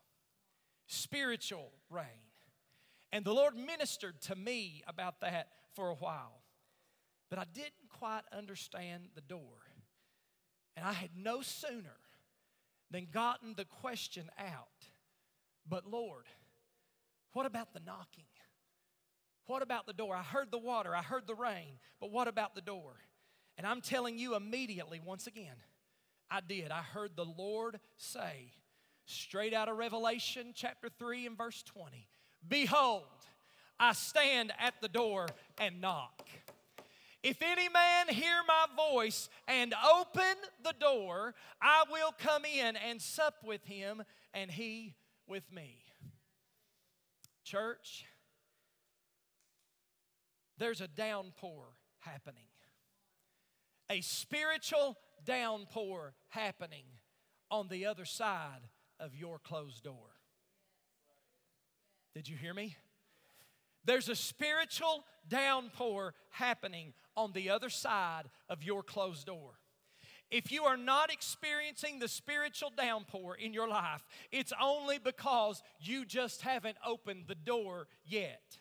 spiritual 0.86 1.72
rain. 1.88 2.30
And 3.12 3.24
the 3.24 3.32
Lord 3.32 3.56
ministered 3.56 4.20
to 4.22 4.36
me 4.36 4.84
about 4.86 5.20
that 5.22 5.48
for 5.74 5.88
a 5.88 5.94
while. 5.94 6.42
But 7.30 7.40
I 7.40 7.46
didn't 7.52 7.88
quite 7.88 8.22
understand 8.32 9.08
the 9.16 9.20
door. 9.20 9.66
And 10.76 10.86
I 10.86 10.92
had 10.92 11.10
no 11.16 11.42
sooner 11.42 11.96
than 12.92 13.08
gotten 13.12 13.54
the 13.56 13.64
question 13.64 14.30
out. 14.38 14.86
But 15.68 15.84
Lord, 15.84 16.26
what 17.32 17.46
about 17.46 17.72
the 17.72 17.80
knocking? 17.80 18.29
What 19.50 19.62
about 19.62 19.84
the 19.84 19.92
door? 19.92 20.14
I 20.14 20.22
heard 20.22 20.52
the 20.52 20.58
water, 20.58 20.94
I 20.94 21.02
heard 21.02 21.26
the 21.26 21.34
rain, 21.34 21.80
but 22.00 22.12
what 22.12 22.28
about 22.28 22.54
the 22.54 22.60
door? 22.60 22.92
And 23.58 23.66
I'm 23.66 23.80
telling 23.80 24.16
you 24.16 24.36
immediately, 24.36 25.00
once 25.04 25.26
again, 25.26 25.56
I 26.30 26.38
did. 26.40 26.70
I 26.70 26.82
heard 26.82 27.16
the 27.16 27.24
Lord 27.24 27.80
say, 27.96 28.52
straight 29.06 29.52
out 29.52 29.68
of 29.68 29.76
Revelation 29.76 30.52
chapter 30.54 30.88
3 31.00 31.26
and 31.26 31.36
verse 31.36 31.64
20, 31.64 32.06
Behold, 32.46 33.02
I 33.80 33.92
stand 33.94 34.52
at 34.56 34.74
the 34.80 34.86
door 34.86 35.26
and 35.58 35.80
knock. 35.80 36.28
If 37.24 37.42
any 37.42 37.68
man 37.68 38.06
hear 38.06 38.42
my 38.46 38.66
voice 38.76 39.28
and 39.48 39.74
open 39.92 40.36
the 40.62 40.74
door, 40.78 41.34
I 41.60 41.82
will 41.90 42.14
come 42.16 42.44
in 42.44 42.76
and 42.76 43.02
sup 43.02 43.42
with 43.44 43.64
him 43.64 44.04
and 44.32 44.48
he 44.48 44.94
with 45.26 45.50
me. 45.50 45.82
Church, 47.42 48.04
there's 50.60 50.82
a 50.82 50.88
downpour 50.88 51.64
happening, 52.00 52.44
a 53.90 54.02
spiritual 54.02 54.96
downpour 55.24 56.14
happening 56.28 56.84
on 57.50 57.66
the 57.68 57.86
other 57.86 58.04
side 58.04 58.68
of 59.00 59.14
your 59.16 59.38
closed 59.38 59.82
door. 59.82 60.14
Did 62.14 62.28
you 62.28 62.36
hear 62.36 62.52
me? 62.52 62.76
There's 63.86 64.10
a 64.10 64.14
spiritual 64.14 65.02
downpour 65.26 66.14
happening 66.28 66.92
on 67.16 67.32
the 67.32 67.48
other 67.48 67.70
side 67.70 68.24
of 68.50 68.62
your 68.62 68.82
closed 68.82 69.26
door. 69.26 69.52
If 70.30 70.52
you 70.52 70.64
are 70.64 70.76
not 70.76 71.10
experiencing 71.10 71.98
the 71.98 72.06
spiritual 72.06 72.70
downpour 72.76 73.36
in 73.36 73.54
your 73.54 73.66
life, 73.66 74.06
it's 74.30 74.52
only 74.60 74.98
because 74.98 75.62
you 75.80 76.04
just 76.04 76.42
haven't 76.42 76.76
opened 76.86 77.24
the 77.26 77.34
door 77.34 77.88
yet. 78.04 78.58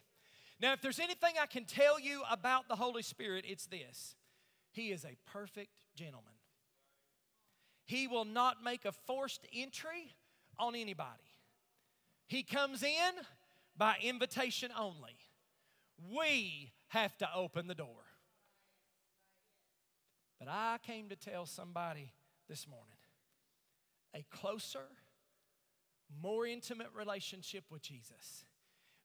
Now, 0.59 0.73
if 0.73 0.81
there's 0.81 0.99
anything 0.99 1.35
I 1.41 1.45
can 1.45 1.63
tell 1.63 1.99
you 1.99 2.21
about 2.29 2.67
the 2.67 2.75
Holy 2.75 3.01
Spirit, 3.01 3.45
it's 3.47 3.65
this 3.65 4.15
He 4.71 4.91
is 4.91 5.05
a 5.05 5.15
perfect 5.31 5.81
gentleman. 5.95 6.33
He 7.85 8.07
will 8.07 8.25
not 8.25 8.63
make 8.63 8.85
a 8.85 8.91
forced 8.91 9.47
entry 9.53 10.13
on 10.57 10.75
anybody. 10.75 11.23
He 12.27 12.43
comes 12.43 12.83
in 12.83 13.13
by 13.75 13.95
invitation 14.01 14.69
only. 14.77 15.17
We 16.13 16.71
have 16.89 17.17
to 17.17 17.29
open 17.33 17.67
the 17.67 17.75
door. 17.75 18.05
But 20.37 20.49
I 20.49 20.77
came 20.85 21.09
to 21.09 21.15
tell 21.15 21.45
somebody 21.45 22.11
this 22.47 22.67
morning 22.67 22.85
a 24.15 24.23
closer, 24.35 24.85
more 26.21 26.45
intimate 26.45 26.89
relationship 26.95 27.65
with 27.69 27.81
Jesus 27.81 28.45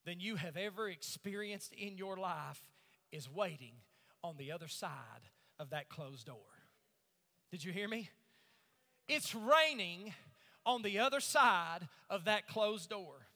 than 0.04 0.20
you 0.20 0.36
have 0.36 0.56
ever 0.56 0.88
experienced 0.88 1.72
in 1.72 1.96
your 1.96 2.16
life 2.16 2.62
is 3.10 3.30
waiting 3.30 3.74
on 4.22 4.36
the 4.36 4.52
other 4.52 4.68
side 4.68 4.90
of 5.58 5.70
that 5.70 5.88
closed 5.88 6.26
door. 6.26 6.36
Did 7.50 7.64
you 7.64 7.72
hear 7.72 7.88
me? 7.88 8.10
It's 9.08 9.34
raining 9.34 10.12
on 10.66 10.82
the 10.82 10.98
other 10.98 11.20
side 11.20 11.88
of 12.08 12.24
that 12.24 12.48
closed 12.48 12.90
door. 12.90 13.26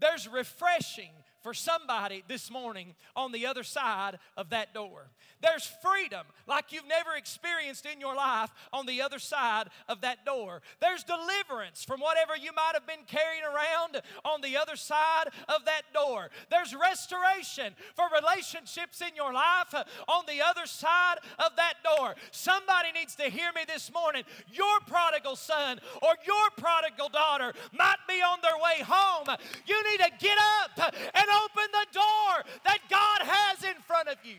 There's 0.00 0.28
refreshing 0.28 1.10
for 1.42 1.54
somebody 1.54 2.24
this 2.28 2.50
morning 2.50 2.94
on 3.14 3.32
the 3.32 3.46
other 3.46 3.62
side 3.62 4.18
of 4.36 4.50
that 4.50 4.74
door. 4.74 5.10
There's 5.40 5.70
freedom 5.82 6.26
like 6.46 6.72
you've 6.72 6.88
never 6.88 7.14
experienced 7.16 7.86
in 7.86 8.00
your 8.00 8.16
life 8.16 8.50
on 8.72 8.86
the 8.86 9.02
other 9.02 9.18
side 9.18 9.68
of 9.88 10.00
that 10.00 10.26
door. 10.26 10.62
There's 10.80 11.04
deliverance 11.04 11.84
from 11.84 12.00
whatever 12.00 12.36
you 12.36 12.50
might 12.54 12.72
have 12.74 12.86
been 12.86 13.06
carrying 13.06 13.44
around 13.44 14.02
on 14.24 14.40
the 14.40 14.56
other 14.56 14.74
side 14.74 15.28
of 15.48 15.64
that 15.66 15.82
door. 15.94 16.30
There's 16.50 16.74
restoration 16.74 17.74
for 17.94 18.04
relationships 18.12 19.00
in 19.00 19.14
your 19.14 19.32
life 19.32 19.74
on 20.08 20.24
the 20.26 20.42
other 20.42 20.66
side 20.66 21.18
of 21.38 21.52
that 21.56 21.74
door. 21.84 22.16
Somebody 22.32 22.92
needs 22.92 23.14
to 23.16 23.24
hear 23.24 23.52
me 23.54 23.62
this 23.66 23.92
morning. 23.92 24.24
Your 24.52 24.80
prodigal 24.86 25.36
son 25.36 25.78
or 26.02 26.14
your 26.26 26.50
prodigal 26.56 27.10
daughter 27.10 27.52
might 27.72 28.02
be 28.08 28.20
on 28.20 28.38
their 28.42 28.56
way 28.56 28.84
home. 28.84 29.28
You 29.66 29.90
need 29.90 30.00
to 30.00 30.10
get 30.18 30.38
up 30.62 30.94
and 31.14 31.27
open 31.44 31.64
the 31.72 31.86
door 31.92 32.44
that 32.64 32.78
God 32.90 33.20
has 33.22 33.64
in 33.64 33.80
front 33.86 34.08
of 34.08 34.16
you. 34.24 34.36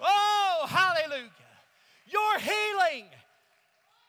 Oh, 0.00 0.66
hallelujah. 0.68 1.30
Your 2.06 2.38
healing 2.38 3.06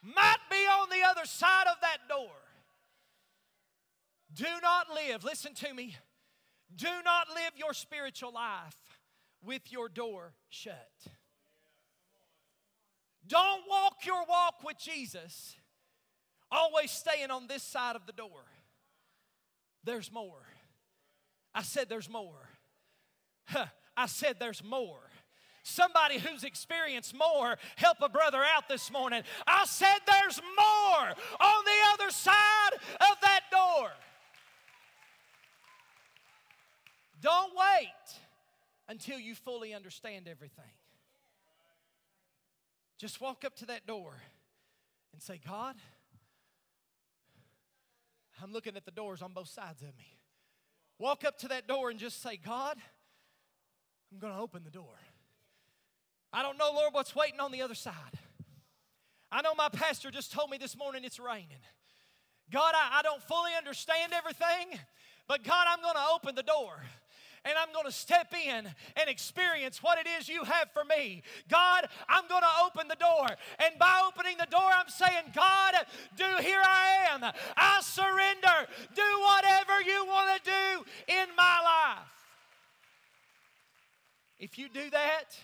might 0.04 0.38
be 0.50 0.58
on 0.58 0.90
the 0.90 1.08
other 1.08 1.26
side 1.26 1.68
of 1.68 1.78
that 1.82 2.00
door. 2.10 2.30
Do 4.34 4.46
not 4.62 4.88
live, 4.94 5.24
listen 5.24 5.54
to 5.56 5.74
me, 5.74 5.96
do 6.76 6.90
not 7.06 7.28
live 7.30 7.52
your 7.56 7.74
spiritual 7.74 8.34
life 8.34 8.76
with 9.44 9.72
your 9.72 9.90
door 9.90 10.34
shut. 10.50 10.90
Don't 13.28 13.62
walk 13.70 14.06
your 14.06 14.26
walk 14.28 14.56
with 14.66 14.78
Jesus 14.78 15.56
always 16.52 16.92
staying 16.92 17.32
on 17.32 17.48
this 17.48 17.64
side 17.64 17.96
of 17.96 18.06
the 18.06 18.12
door. 18.12 18.44
There's 19.84 20.12
more. 20.12 20.42
I 21.54 21.62
said, 21.62 21.90
There's 21.90 22.10
more. 22.10 22.50
Huh, 23.46 23.66
I 23.96 24.08
said, 24.08 24.38
There's 24.40 24.64
more. 24.64 25.00
Somebody 25.66 26.20
who's 26.20 26.44
experienced 26.44 27.16
more, 27.16 27.58
help 27.78 27.98
a 28.02 28.10
brother 28.10 28.44
out 28.44 28.68
this 28.68 28.92
morning. 28.92 29.24
I 29.48 29.66
said, 29.66 30.00
There's 30.06 30.42
more 30.42 31.08
on 31.08 31.66
the 31.66 31.80
other 31.94 32.12
side 32.12 32.74
of 32.74 33.18
that 33.22 33.42
door. 33.52 33.90
Don't 37.22 37.54
wait 37.56 38.20
until 38.90 39.18
you 39.18 39.34
fully 39.34 39.74
understand 39.74 40.28
everything. 40.28 40.66
Just 42.98 43.22
walk 43.22 43.46
up 43.46 43.56
to 43.58 43.66
that 43.68 43.88
door 43.88 44.14
and 45.14 45.22
say, 45.22 45.40
God, 45.46 45.76
I'm 48.42 48.52
looking 48.52 48.76
at 48.76 48.84
the 48.84 48.92
doors 48.92 49.22
on 49.22 49.32
both 49.32 49.48
sides 49.48 49.82
of 49.82 49.96
me. 49.98 50.18
Walk 51.00 51.26
up 51.26 51.38
to 51.40 51.48
that 51.50 51.68
door 51.68 51.90
and 51.90 52.00
just 52.00 52.22
say, 52.22 52.38
God, 52.38 52.78
I'm 54.12 54.20
going 54.20 54.34
to 54.34 54.40
open 54.40 54.64
the 54.64 54.72
door. 54.72 54.96
I 56.32 56.42
don't 56.42 56.58
know, 56.58 56.72
Lord, 56.74 56.94
what's 56.94 57.16
waiting 57.16 57.40
on 57.40 57.52
the 57.52 57.62
other 57.62 57.76
side. 57.76 57.94
I 59.32 59.42
know 59.42 59.56
my 59.56 59.70
pastor 59.70 60.12
just 60.12 60.32
told 60.32 60.50
me 60.50 60.58
this 60.58 60.78
morning 60.78 61.04
it's 61.04 61.20
raining. 61.20 61.62
God, 62.52 62.74
I, 62.76 63.00
I 63.00 63.02
don't 63.02 63.22
fully 63.24 63.52
understand 63.58 64.14
everything, 64.14 64.80
but 65.28 65.44
God, 65.44 65.66
I'm 65.68 65.82
going 65.82 65.96
to 65.96 66.14
open 66.14 66.36
the 66.36 66.44
door 66.44 66.84
and 67.46 67.58
I'm 67.58 67.74
going 67.74 67.86
to 67.86 67.92
step 67.92 68.34
in 68.34 68.66
and 68.96 69.10
experience 69.10 69.84
what 69.84 69.98
it 70.00 70.08
is 70.20 70.30
you 70.30 70.44
have 70.44 70.72
for 70.72 70.84
me. 70.86 71.24
God, 71.50 71.88
I'm 72.08 72.28
going 72.28 72.42
to 72.42 72.66
open 72.66 72.88
the 72.88 72.96
door. 72.96 73.28
And 73.60 73.78
by 73.80 74.02
opening 74.08 74.38
the 74.38 74.48
door, 74.50 74.70
I'm 74.72 74.90
saying, 74.90 75.34
God, 75.36 75.74
do 76.16 76.26
here 76.42 76.62
I 76.64 77.08
am. 77.12 77.24
I 77.58 77.82
surrender. 77.82 78.72
Do 78.96 79.20
whatever 79.22 79.82
you 79.82 80.06
want 80.06 80.44
to 80.44 80.50
do 80.50 81.14
in 81.14 81.28
my 81.36 81.60
life. 81.64 82.08
If 84.40 84.58
you 84.58 84.68
do 84.68 84.90
that, 84.90 85.38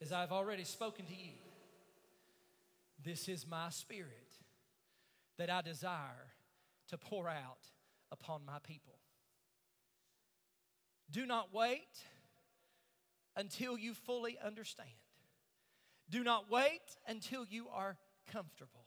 as 0.00 0.12
I've 0.12 0.32
already 0.32 0.64
spoken 0.64 1.06
to 1.06 1.14
you, 1.14 1.32
this 3.04 3.28
is 3.28 3.46
my 3.46 3.70
spirit 3.70 4.32
that 5.38 5.50
I 5.50 5.62
desire 5.62 6.32
to 6.88 6.98
pour 6.98 7.28
out 7.28 7.66
upon 8.10 8.44
my 8.44 8.58
people. 8.62 8.98
Do 11.10 11.26
not 11.26 11.54
wait 11.54 11.88
until 13.36 13.78
you 13.78 13.94
fully 13.94 14.36
understand. 14.44 14.88
Do 16.10 16.24
not 16.24 16.50
wait 16.50 16.80
until 17.06 17.44
you 17.44 17.68
are 17.72 17.96
comfortable. 18.30 18.84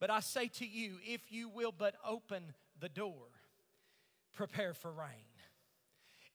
But 0.00 0.10
I 0.10 0.20
say 0.20 0.48
to 0.48 0.66
you, 0.66 0.96
if 1.04 1.32
you 1.32 1.48
will 1.48 1.72
but 1.76 1.94
open 2.06 2.54
the 2.78 2.88
door, 2.88 3.26
prepare 4.32 4.74
for 4.74 4.92
rain. 4.92 5.27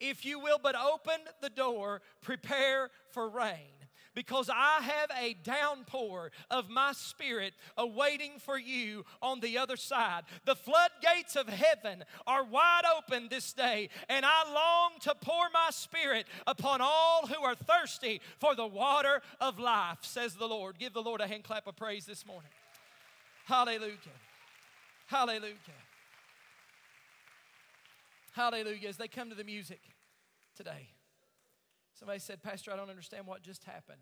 If 0.06 0.26
you 0.26 0.38
will 0.38 0.60
but 0.62 0.76
open 0.76 1.16
the 1.42 1.50
door, 1.50 2.02
prepare 2.22 2.90
for 3.12 3.30
rain 3.30 3.72
because 4.14 4.50
I 4.54 4.82
have 4.82 5.10
a 5.18 5.34
downpour 5.34 6.32
of 6.52 6.70
my 6.70 6.92
spirit 6.92 7.54
awaiting 7.78 8.34
for 8.38 8.60
you 8.60 9.06
on 9.22 9.40
the 9.40 9.58
other 9.58 9.78
side. 9.78 10.24
The 10.44 10.56
floodgates 10.56 11.38
of 11.38 11.48
heaven 11.48 12.04
are 12.28 12.44
wide 12.44 12.84
open 12.98 13.30
this 13.30 13.54
day, 13.54 13.90
and 14.10 14.26
I 14.26 14.44
long 14.54 15.00
to 15.04 15.16
pour 15.16 15.46
my 15.54 15.70
spirit 15.72 16.28
upon 16.46 16.82
all 16.82 17.26
who 17.26 17.42
are 17.42 17.56
thirsty 17.56 18.20
for 18.40 18.56
the 18.56 18.68
water 18.68 19.22
of 19.40 19.58
life, 19.58 20.00
says 20.02 20.36
the 20.36 20.48
Lord. 20.48 20.78
Give 20.78 20.94
the 20.94 21.02
Lord 21.02 21.22
a 21.22 21.28
hand 21.28 21.46
clap 21.46 21.66
of 21.66 21.78
praise 21.78 22.06
this 22.06 22.26
morning. 22.26 22.52
Hallelujah. 23.46 23.98
Hallelujah. 25.08 25.54
Hallelujah. 28.34 28.90
As 28.90 28.98
they 28.98 29.08
come 29.08 29.30
to 29.30 29.36
the 29.36 29.44
music 29.44 29.80
today. 30.56 30.90
Somebody 31.94 32.20
said, 32.20 32.42
Pastor, 32.42 32.72
I 32.72 32.76
don't 32.76 32.90
understand 32.90 33.28
what 33.28 33.42
just 33.42 33.64
happened. 33.64 34.02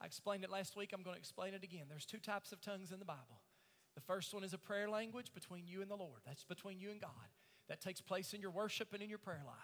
I 0.00 0.06
explained 0.06 0.44
it 0.44 0.50
last 0.50 0.76
week. 0.76 0.90
I'm 0.92 1.02
going 1.02 1.14
to 1.14 1.20
explain 1.20 1.54
it 1.54 1.62
again. 1.62 1.86
There's 1.88 2.06
two 2.06 2.18
types 2.18 2.52
of 2.52 2.60
tongues 2.60 2.92
in 2.92 2.98
the 2.98 3.04
Bible. 3.04 3.42
The 3.94 4.00
first 4.00 4.32
one 4.32 4.44
is 4.44 4.54
a 4.54 4.58
prayer 4.58 4.88
language 4.88 5.32
between 5.34 5.66
you 5.66 5.82
and 5.82 5.90
the 5.90 5.96
Lord. 5.96 6.20
That's 6.24 6.44
between 6.44 6.78
you 6.78 6.90
and 6.90 7.00
God. 7.00 7.10
That 7.68 7.80
takes 7.80 8.00
place 8.00 8.32
in 8.32 8.40
your 8.40 8.50
worship 8.50 8.92
and 8.92 9.02
in 9.02 9.08
your 9.08 9.18
prayer 9.18 9.42
life. 9.44 9.54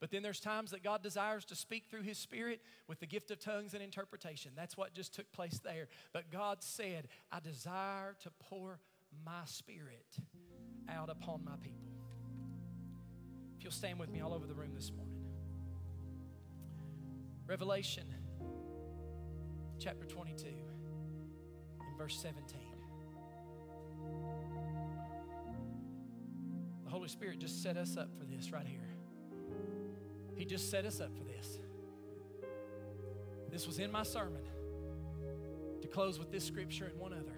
But 0.00 0.10
then 0.10 0.22
there's 0.22 0.40
times 0.40 0.70
that 0.72 0.82
God 0.82 1.02
desires 1.02 1.44
to 1.46 1.54
speak 1.54 1.86
through 1.90 2.02
His 2.02 2.18
Spirit 2.18 2.60
with 2.88 3.00
the 3.00 3.06
gift 3.06 3.30
of 3.30 3.38
tongues 3.38 3.74
and 3.74 3.82
interpretation. 3.82 4.52
That's 4.54 4.76
what 4.76 4.92
just 4.92 5.14
took 5.14 5.30
place 5.32 5.60
there. 5.64 5.88
But 6.12 6.30
God 6.30 6.62
said, 6.62 7.08
I 7.32 7.40
desire 7.40 8.16
to 8.22 8.30
pour 8.38 8.80
my 9.24 9.42
Spirit 9.46 10.18
out 10.88 11.10
upon 11.10 11.44
my 11.44 11.56
people. 11.62 11.88
If 13.56 13.64
you'll 13.64 13.72
stand 13.72 13.98
with 13.98 14.10
me 14.10 14.20
all 14.20 14.34
over 14.34 14.46
the 14.46 14.54
room 14.54 14.72
this 14.74 14.92
morning. 14.92 15.13
Revelation 17.46 18.04
chapter 19.78 20.06
22 20.06 20.46
in 20.46 21.98
verse 21.98 22.18
17. 22.18 22.58
The 26.84 26.90
Holy 26.90 27.08
Spirit 27.08 27.40
just 27.40 27.62
set 27.62 27.76
us 27.76 27.98
up 27.98 28.08
for 28.18 28.24
this 28.24 28.50
right 28.50 28.66
here. 28.66 28.94
He 30.36 30.46
just 30.46 30.70
set 30.70 30.86
us 30.86 31.00
up 31.00 31.10
for 31.14 31.24
this. 31.24 31.58
This 33.50 33.66
was 33.66 33.78
in 33.78 33.92
my 33.92 34.04
sermon 34.04 34.42
to 35.82 35.88
close 35.88 36.18
with 36.18 36.32
this 36.32 36.44
scripture 36.44 36.86
and 36.86 36.98
one 36.98 37.12
other. 37.12 37.36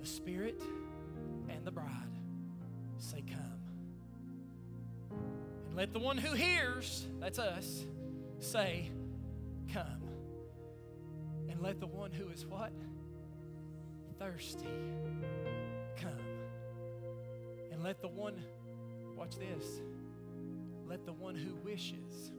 The 0.00 0.06
Spirit 0.06 0.62
and 1.48 1.64
the 1.64 1.72
bride 1.72 1.88
say, 2.98 3.24
Come. 3.26 3.58
And 5.66 5.76
let 5.76 5.92
the 5.92 5.98
one 5.98 6.16
who 6.16 6.34
hears, 6.34 7.04
that's 7.18 7.40
us, 7.40 7.84
say, 8.38 8.90
Come. 9.72 10.02
And 11.48 11.60
let 11.60 11.80
the 11.80 11.86
one 11.86 12.12
who 12.12 12.28
is 12.28 12.46
what? 12.46 12.72
Thirsty 14.18 14.68
come. 16.00 16.10
And 17.72 17.82
let 17.82 18.00
the 18.00 18.08
one, 18.08 18.42
watch 19.16 19.36
this, 19.36 19.80
let 20.86 21.04
the 21.04 21.12
one 21.12 21.34
who 21.34 21.54
wishes 21.64 22.32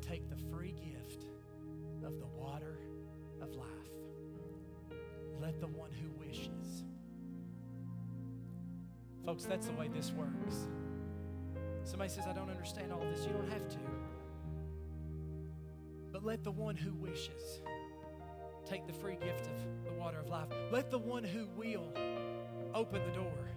take 0.00 0.28
the 0.28 0.36
free 0.50 0.72
gift 0.72 1.24
of 2.04 2.18
the 2.18 2.26
water 2.26 2.78
of 3.40 3.54
life. 3.54 3.68
Let 5.40 5.60
the 5.60 5.66
one 5.66 5.90
who 5.92 6.08
wishes. 6.26 6.84
Folks, 9.24 9.44
that's 9.44 9.66
the 9.66 9.74
way 9.74 9.88
this 9.88 10.12
works. 10.12 10.68
Somebody 11.84 12.10
says, 12.10 12.26
I 12.26 12.32
don't 12.32 12.50
understand 12.50 12.92
all 12.92 13.00
this. 13.00 13.24
You 13.24 13.32
don't 13.32 13.50
have 13.50 13.68
to. 13.68 13.97
Let 16.28 16.44
the 16.44 16.50
one 16.50 16.76
who 16.76 16.92
wishes 16.92 17.62
take 18.66 18.86
the 18.86 18.92
free 18.92 19.16
gift 19.16 19.46
of 19.46 19.86
the 19.86 19.98
water 19.98 20.18
of 20.18 20.28
life. 20.28 20.48
Let 20.70 20.90
the 20.90 20.98
one 20.98 21.24
who 21.24 21.46
will 21.56 21.90
open 22.74 23.00
the 23.02 23.14
door 23.14 23.48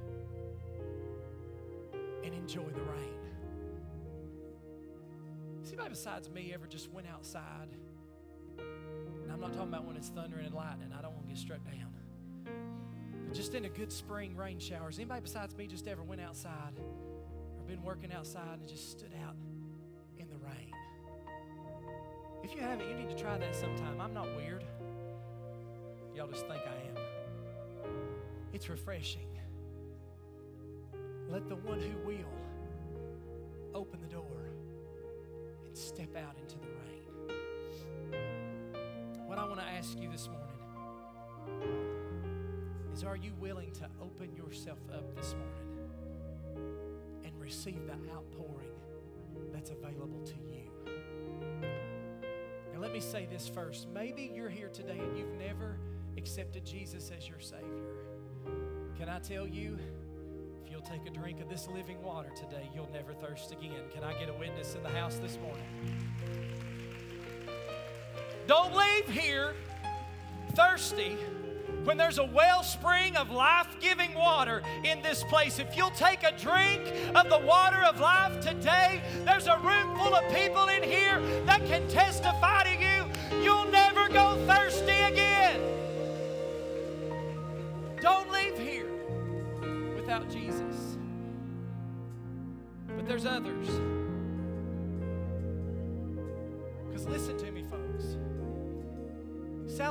and 2.23 2.33
enjoy 2.33 2.69
the 2.69 2.79
rain. 2.79 3.19
Has 5.59 5.67
anybody 5.67 5.89
besides 5.89 6.29
me 6.29 6.53
ever 6.53 6.65
just 6.65 6.89
went 6.93 7.07
outside? 7.13 7.67
And 8.57 9.29
I'm 9.29 9.41
not 9.41 9.51
talking 9.51 9.67
about 9.67 9.83
when 9.83 9.97
it's 9.97 10.07
thundering 10.07 10.45
and 10.45 10.55
lightning. 10.55 10.93
I 10.97 11.01
don't 11.01 11.11
want 11.11 11.27
to 11.27 11.33
get 11.33 11.39
struck 11.39 11.65
down. 11.65 11.93
But 13.27 13.35
just 13.35 13.53
in 13.53 13.65
a 13.65 13.69
good 13.69 13.91
spring 13.91 14.33
rain 14.37 14.59
showers. 14.59 14.97
Anybody 14.97 15.19
besides 15.19 15.57
me 15.57 15.67
just 15.67 15.89
ever 15.89 16.03
went 16.03 16.21
outside 16.21 16.79
or 16.79 17.63
been 17.67 17.83
working 17.83 18.13
outside 18.13 18.59
and 18.59 18.67
just 18.69 18.91
stood 18.91 19.11
out 19.27 19.35
If 22.51 22.57
you 22.57 22.63
haven't, 22.63 22.89
you 22.89 22.95
need 22.95 23.09
to 23.09 23.15
try 23.15 23.37
that 23.37 23.55
sometime. 23.55 24.01
I'm 24.01 24.13
not 24.13 24.27
weird. 24.35 24.65
Y'all 26.13 26.27
just 26.27 26.45
think 26.47 26.61
I 26.67 26.75
am. 26.89 26.97
It's 28.51 28.67
refreshing. 28.67 29.27
Let 31.29 31.47
the 31.47 31.55
one 31.55 31.79
who 31.79 31.97
will 32.05 32.17
open 33.73 34.01
the 34.01 34.07
door 34.07 34.49
and 35.65 35.77
step 35.77 36.13
out 36.17 36.35
into 36.41 36.57
the 36.57 36.67
rain. 36.67 37.39
What 39.27 39.39
I 39.39 39.45
want 39.45 39.61
to 39.61 39.65
ask 39.65 39.97
you 39.97 40.11
this 40.11 40.27
morning 40.27 40.49
is 42.93 43.05
are 43.05 43.15
you 43.15 43.31
willing 43.39 43.71
to 43.75 43.87
open 44.01 44.35
yourself 44.35 44.79
up 44.93 45.15
this 45.15 45.35
morning 45.35 45.85
and 47.23 47.31
receive 47.39 47.87
the 47.87 47.93
outpouring 48.13 48.75
that's 49.53 49.69
available 49.69 50.19
to 50.25 50.33
you? 50.33 50.40
Let 52.91 52.95
me 53.01 53.09
say 53.09 53.25
this 53.31 53.47
first. 53.47 53.87
Maybe 53.93 54.29
you're 54.35 54.49
here 54.49 54.67
today 54.67 54.99
and 54.99 55.17
you've 55.17 55.39
never 55.39 55.77
accepted 56.17 56.65
Jesus 56.65 57.09
as 57.17 57.25
your 57.25 57.39
Savior. 57.39 57.95
Can 58.99 59.07
I 59.07 59.17
tell 59.19 59.47
you? 59.47 59.79
If 60.61 60.69
you'll 60.69 60.81
take 60.81 61.07
a 61.07 61.09
drink 61.09 61.39
of 61.39 61.47
this 61.47 61.69
living 61.69 62.03
water 62.03 62.27
today, 62.35 62.69
you'll 62.75 62.91
never 62.91 63.13
thirst 63.13 63.53
again. 63.53 63.79
Can 63.93 64.03
I 64.03 64.11
get 64.19 64.27
a 64.27 64.33
witness 64.33 64.75
in 64.75 64.83
the 64.83 64.89
house 64.89 65.15
this 65.19 65.37
morning? 65.37 65.63
Don't 68.45 68.75
leave 68.75 69.07
here 69.07 69.53
thirsty 70.53 71.15
when 71.85 71.95
there's 71.97 72.19
a 72.19 72.25
wellspring 72.25 73.15
of 73.15 73.31
life 73.31 73.67
giving 73.79 74.13
water 74.13 74.61
in 74.83 75.01
this 75.01 75.23
place. 75.23 75.59
If 75.59 75.77
you'll 75.77 75.91
take 75.91 76.23
a 76.23 76.37
drink 76.37 76.81
of 77.15 77.29
the 77.29 77.39
water 77.39 77.81
of 77.83 78.01
life 78.01 78.39
today, 78.41 79.01
there's 79.23 79.47
a 79.47 79.57
room 79.59 79.97
full 79.97 80.13
of 80.13 80.23
people 80.33 80.67
in 80.67 80.83
here 80.83 81.21
that 81.45 81.65
can 81.65 81.87
testify 81.87 82.50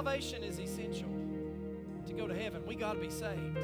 Salvation 0.02 0.42
is 0.42 0.58
essential 0.58 1.10
to 2.06 2.14
go 2.14 2.26
to 2.26 2.34
heaven. 2.34 2.62
We 2.66 2.74
got 2.74 2.94
to 2.94 2.98
be 2.98 3.10
saved. 3.10 3.58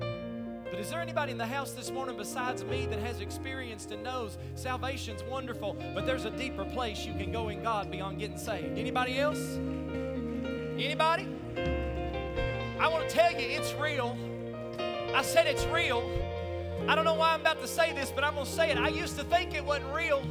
But 0.00 0.80
is 0.80 0.90
there 0.90 1.00
anybody 1.00 1.30
in 1.30 1.38
the 1.38 1.46
house 1.46 1.70
this 1.70 1.88
morning 1.88 2.16
besides 2.16 2.64
me 2.64 2.84
that 2.86 2.98
has 2.98 3.20
experienced 3.20 3.92
and 3.92 4.02
knows 4.02 4.38
salvation's 4.56 5.22
wonderful, 5.22 5.76
but 5.94 6.04
there's 6.04 6.24
a 6.24 6.32
deeper 6.32 6.64
place 6.64 7.06
you 7.06 7.12
can 7.12 7.30
go 7.30 7.48
in 7.48 7.62
God 7.62 7.92
beyond 7.92 8.18
getting 8.18 8.38
saved? 8.38 8.76
Anybody 8.76 9.20
else? 9.20 9.38
Anybody? 10.76 11.28
I 12.80 12.88
want 12.88 13.08
to 13.08 13.14
tell 13.14 13.30
you 13.30 13.46
it's 13.46 13.72
real. 13.74 14.18
I 15.14 15.22
said 15.22 15.46
it's 15.46 15.64
real. 15.66 16.02
I 16.88 16.96
don't 16.96 17.04
know 17.04 17.14
why 17.14 17.34
I'm 17.34 17.40
about 17.40 17.60
to 17.60 17.68
say 17.68 17.92
this, 17.92 18.10
but 18.10 18.24
I'm 18.24 18.34
going 18.34 18.46
to 18.46 18.52
say 18.52 18.72
it. 18.72 18.78
I 18.78 18.88
used 18.88 19.16
to 19.16 19.22
think 19.22 19.54
it 19.54 19.64
wasn't 19.64 19.94
real. 19.94 20.24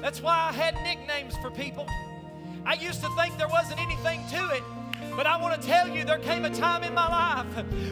That's 0.00 0.20
why 0.20 0.48
I 0.48 0.52
had 0.52 0.74
nicknames 0.82 1.36
for 1.36 1.52
people. 1.52 1.86
I 2.64 2.74
used 2.74 3.00
to 3.02 3.08
think 3.16 3.36
there 3.38 3.48
wasn't 3.48 3.80
anything 3.80 4.20
to 4.30 4.48
it. 4.54 4.62
But 5.16 5.26
I 5.26 5.36
want 5.36 5.60
to 5.60 5.66
tell 5.66 5.88
you, 5.88 6.04
there 6.04 6.18
came 6.18 6.44
a 6.44 6.50
time 6.50 6.84
in 6.84 6.94
my 6.94 7.06
life 7.06 7.46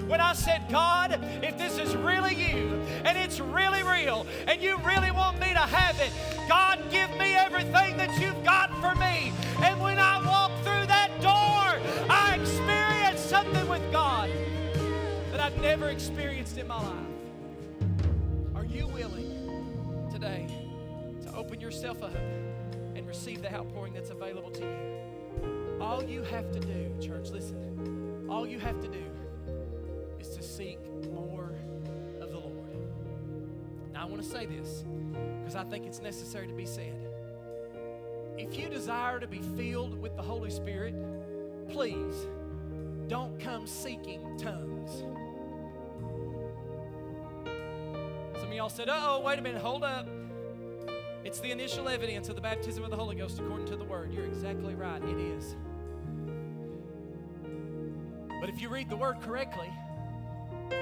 when 0.06 0.20
I 0.20 0.33
said, 0.33 0.62
God, 0.70 1.20
if 1.42 1.59
this 1.59 1.76
is 1.76 1.94
really 1.94 2.35
you 2.35 2.80
and 3.04 3.18
it's 3.18 3.40
really 3.40 3.83
real 3.83 4.26
and 4.46 4.62
you 4.62 4.78
really 4.78 5.11
want 5.11 5.38
me 5.38 5.52
to 5.52 5.59
have 5.59 6.00
it, 6.00 6.12
God, 6.48 6.78
give 6.90 7.11
me 7.18 7.35
everything 7.35 7.98
that 7.98 8.18
you've 8.18 8.42
got 8.42 8.70
for 8.80 8.94
me. 8.94 9.33
And 9.62 9.80
when 9.80 9.98
I 9.98 10.24
walk 10.26 10.52
through 10.62 10.87
that 10.87 11.11
door, 11.20 12.06
I 12.09 12.38
experience 12.40 13.20
something 13.20 13.68
with 13.68 13.83
God 13.92 14.30
that 15.30 15.40
I've 15.40 15.61
never 15.61 15.88
experienced 15.88 16.56
in 16.56 16.68
my 16.68 16.83
life. 16.83 16.96
Are 18.54 18.64
you 18.64 18.87
willing 18.88 20.09
today 20.11 20.46
to 21.26 21.35
open 21.35 21.61
yourself 21.61 22.02
up 22.02 22.16
receive 23.11 23.42
the 23.42 23.53
outpouring 23.53 23.92
that's 23.92 24.11
available 24.11 24.53
to 24.53 24.61
you? 24.61 25.81
All 25.81 26.01
you 26.01 26.23
have 26.23 26.53
to 26.53 26.61
do, 26.61 26.94
church, 27.01 27.31
listen, 27.31 28.27
all 28.31 28.46
you 28.46 28.61
have 28.61 28.81
to 28.81 28.87
do 28.87 29.03
is 30.20 30.29
to 30.37 30.42
seek 30.44 30.79
more 31.12 31.53
of 32.20 32.31
the 32.31 32.38
Lord. 32.38 32.55
Now, 33.92 34.03
I 34.03 34.05
want 34.05 34.23
to 34.23 34.29
say 34.29 34.46
this 34.46 34.85
because 35.40 35.57
I 35.57 35.64
think 35.64 35.87
it's 35.87 36.01
necessary 36.01 36.46
to 36.46 36.55
be 36.55 36.64
said. 36.64 36.94
If 38.38 38.57
you 38.57 38.68
desire 38.68 39.18
to 39.18 39.27
be 39.27 39.40
filled 39.57 40.01
with 40.01 40.14
the 40.14 40.23
Holy 40.23 40.51
Spirit, 40.51 40.94
please 41.68 42.14
don't 43.09 43.40
come 43.40 43.66
seeking 43.66 44.38
tongues. 44.38 45.03
Some 48.38 48.51
of 48.51 48.55
y'all 48.55 48.68
said, 48.68 48.88
oh, 48.88 49.20
wait 49.27 49.40
a 49.40 49.42
minute, 49.42 49.61
hold 49.61 49.83
up. 49.83 50.07
It's 51.31 51.38
the 51.38 51.53
initial 51.53 51.88
evidence 51.88 52.29
of 52.29 52.35
the 52.35 52.40
baptism 52.40 52.83
of 52.83 52.90
the 52.90 52.97
Holy 52.97 53.14
Ghost 53.14 53.38
according 53.38 53.66
to 53.66 53.77
the 53.77 53.85
Word. 53.85 54.12
You're 54.12 54.25
exactly 54.25 54.75
right, 54.75 55.01
it 55.01 55.16
is. 55.16 55.55
But 58.40 58.49
if 58.49 58.61
you 58.61 58.69
read 58.69 58.90
the 58.90 58.97
Word 58.97 59.21
correctly, 59.21 59.71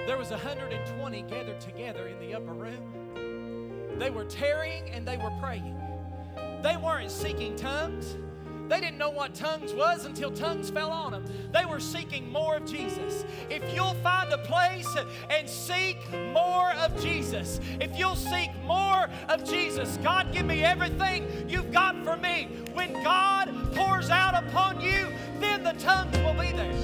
there 0.06 0.16
was 0.16 0.30
120 0.30 1.22
gathered 1.28 1.60
together 1.60 2.08
in 2.08 2.18
the 2.18 2.34
upper 2.34 2.54
room. 2.54 3.98
They 3.98 4.08
were 4.08 4.24
tarrying 4.24 4.88
and 4.88 5.06
they 5.06 5.18
were 5.18 5.32
praying. 5.38 5.78
They 6.62 6.78
weren't 6.78 7.10
seeking 7.10 7.54
tongues. 7.54 8.16
They 8.68 8.80
didn't 8.80 8.98
know 8.98 9.08
what 9.08 9.34
tongues 9.34 9.72
was 9.72 10.04
until 10.04 10.30
tongues 10.30 10.68
fell 10.68 10.90
on 10.90 11.12
them. 11.12 11.24
They 11.52 11.64
were 11.64 11.80
seeking 11.80 12.30
more 12.30 12.56
of 12.56 12.66
Jesus. 12.66 13.24
If 13.48 13.62
you'll 13.74 13.94
find 14.02 14.30
a 14.30 14.38
place 14.38 14.86
and 15.30 15.48
seek 15.48 15.96
more 16.34 16.72
of 16.74 17.00
Jesus, 17.00 17.60
if 17.80 17.98
you'll 17.98 18.14
seek 18.14 18.50
more 18.64 19.08
of 19.30 19.44
Jesus, 19.44 19.98
God, 20.02 20.32
give 20.32 20.44
me 20.44 20.62
everything 20.62 21.26
you've 21.48 21.72
got 21.72 21.96
for 22.04 22.16
me. 22.18 22.48
When 22.74 22.92
God 23.02 23.48
pours 23.74 24.10
out 24.10 24.34
upon 24.34 24.82
you, 24.82 25.08
then 25.40 25.62
the 25.62 25.72
tongues 25.72 26.16
will 26.18 26.34
be 26.34 26.52
there. 26.52 26.74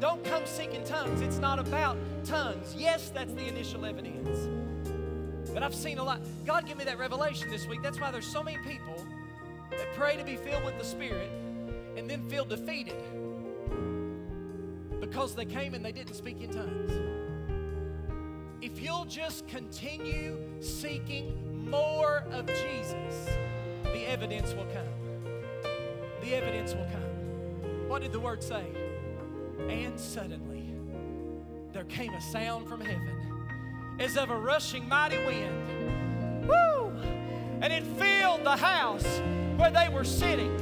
Don't 0.00 0.22
come 0.24 0.44
seeking 0.44 0.84
tongues. 0.84 1.22
It's 1.22 1.38
not 1.38 1.58
about 1.58 1.96
tongues. 2.24 2.74
Yes, 2.76 3.08
that's 3.08 3.32
the 3.32 3.48
initial 3.48 3.86
evidence. 3.86 4.48
But 5.54 5.62
I've 5.62 5.74
seen 5.74 5.98
a 5.98 6.04
lot. 6.04 6.20
God, 6.44 6.66
give 6.66 6.76
me 6.76 6.84
that 6.84 6.98
revelation 6.98 7.48
this 7.50 7.66
week. 7.66 7.80
That's 7.82 7.98
why 7.98 8.10
there's 8.10 8.26
so 8.26 8.42
many 8.42 8.58
people 8.58 9.02
that 9.76 9.92
pray 9.94 10.16
to 10.16 10.24
be 10.24 10.36
filled 10.36 10.64
with 10.64 10.78
the 10.78 10.84
Spirit 10.84 11.30
and 11.96 12.08
then 12.08 12.28
feel 12.28 12.44
defeated 12.44 13.02
because 15.00 15.34
they 15.34 15.44
came 15.44 15.74
and 15.74 15.84
they 15.84 15.92
didn't 15.92 16.14
speak 16.14 16.40
in 16.40 16.50
tongues. 16.50 16.92
If 18.60 18.82
you'll 18.82 19.04
just 19.04 19.46
continue 19.46 20.38
seeking 20.60 21.70
more 21.70 22.24
of 22.32 22.46
Jesus, 22.46 23.28
the 23.84 24.08
evidence 24.08 24.54
will 24.54 24.66
come. 24.66 25.32
The 26.22 26.34
evidence 26.34 26.74
will 26.74 26.86
come. 26.86 27.88
What 27.88 28.02
did 28.02 28.12
the 28.12 28.20
word 28.20 28.42
say? 28.42 28.64
And 29.68 29.98
suddenly 29.98 30.64
there 31.72 31.84
came 31.84 32.12
a 32.12 32.20
sound 32.20 32.68
from 32.68 32.80
heaven 32.80 33.16
as 34.00 34.16
of 34.16 34.30
a 34.30 34.36
rushing 34.36 34.88
mighty 34.88 35.18
wind. 35.18 36.48
Woo! 36.48 36.90
And 37.60 37.72
it 37.72 37.84
filled 37.98 38.44
the 38.44 38.56
house 38.56 39.20
where 39.56 39.70
they 39.70 39.88
were 39.88 40.04
sitting, 40.04 40.54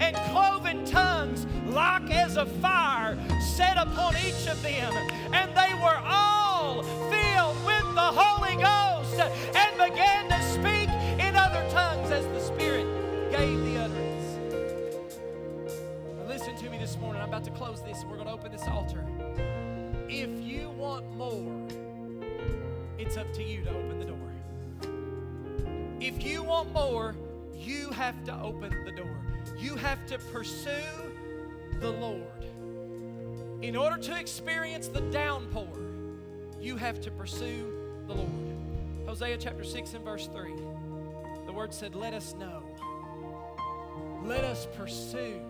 and 0.00 0.16
cloven 0.30 0.84
tongues, 0.84 1.46
like 1.66 2.10
as 2.10 2.36
a 2.36 2.46
fire, 2.46 3.16
set 3.54 3.76
upon 3.76 4.16
each 4.16 4.46
of 4.48 4.60
them. 4.62 4.92
And 5.32 5.54
they 5.54 5.74
were 5.74 6.00
all 6.04 6.82
filled 6.82 7.64
with 7.64 7.94
the 7.94 8.00
Holy 8.00 8.56
Ghost 8.56 9.20
and 9.20 9.76
began 9.78 10.28
to 10.28 10.42
speak 10.42 10.88
in 11.24 11.36
other 11.36 11.64
tongues 11.70 12.10
as 12.10 12.26
the 12.26 12.40
Spirit 12.40 12.86
gave 13.30 13.60
the 13.64 13.78
utterance. 13.78 14.38
Listen 16.26 16.56
to 16.56 16.70
me 16.70 16.78
this 16.78 16.96
morning. 16.98 17.22
I'm 17.22 17.28
about 17.28 17.44
to 17.44 17.50
close 17.50 17.82
this, 17.82 18.00
and 18.00 18.10
we're 18.10 18.16
going 18.16 18.28
to 18.28 18.34
open 18.34 18.50
this 18.50 18.66
altar. 18.66 19.04
If 20.08 20.30
you 20.40 20.70
want 20.70 21.14
more, 21.16 21.68
it's 22.98 23.16
up 23.16 23.32
to 23.34 23.42
you 23.42 23.62
to 23.64 23.70
open 23.70 23.98
the 23.98 24.06
door. 24.06 24.18
If 26.00 26.24
you 26.24 26.42
want 26.42 26.72
more, 26.72 27.14
you 27.62 27.90
have 27.90 28.24
to 28.24 28.40
open 28.40 28.84
the 28.84 28.92
door. 28.92 29.16
You 29.58 29.76
have 29.76 30.04
to 30.06 30.18
pursue 30.18 30.70
the 31.80 31.90
Lord. 31.90 32.44
In 33.62 33.76
order 33.76 33.96
to 33.98 34.18
experience 34.18 34.88
the 34.88 35.00
downpour, 35.00 35.68
you 36.60 36.76
have 36.76 37.00
to 37.02 37.10
pursue 37.10 37.72
the 38.06 38.14
Lord. 38.14 38.30
Hosea 39.06 39.36
chapter 39.38 39.64
6 39.64 39.94
and 39.94 40.04
verse 40.04 40.28
3. 40.28 40.52
The 41.46 41.52
word 41.52 41.72
said, 41.72 41.94
Let 41.94 42.14
us 42.14 42.34
know. 42.34 42.62
Let 44.24 44.44
us 44.44 44.66
pursue 44.76 45.40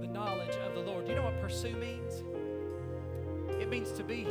the 0.00 0.06
knowledge 0.06 0.56
of 0.56 0.74
the 0.74 0.80
Lord. 0.80 1.04
Do 1.04 1.10
you 1.10 1.16
know 1.16 1.24
what 1.24 1.40
pursue 1.40 1.74
means? 1.76 2.22
It 3.60 3.68
means 3.68 3.92
to 3.92 4.04
be 4.04 4.22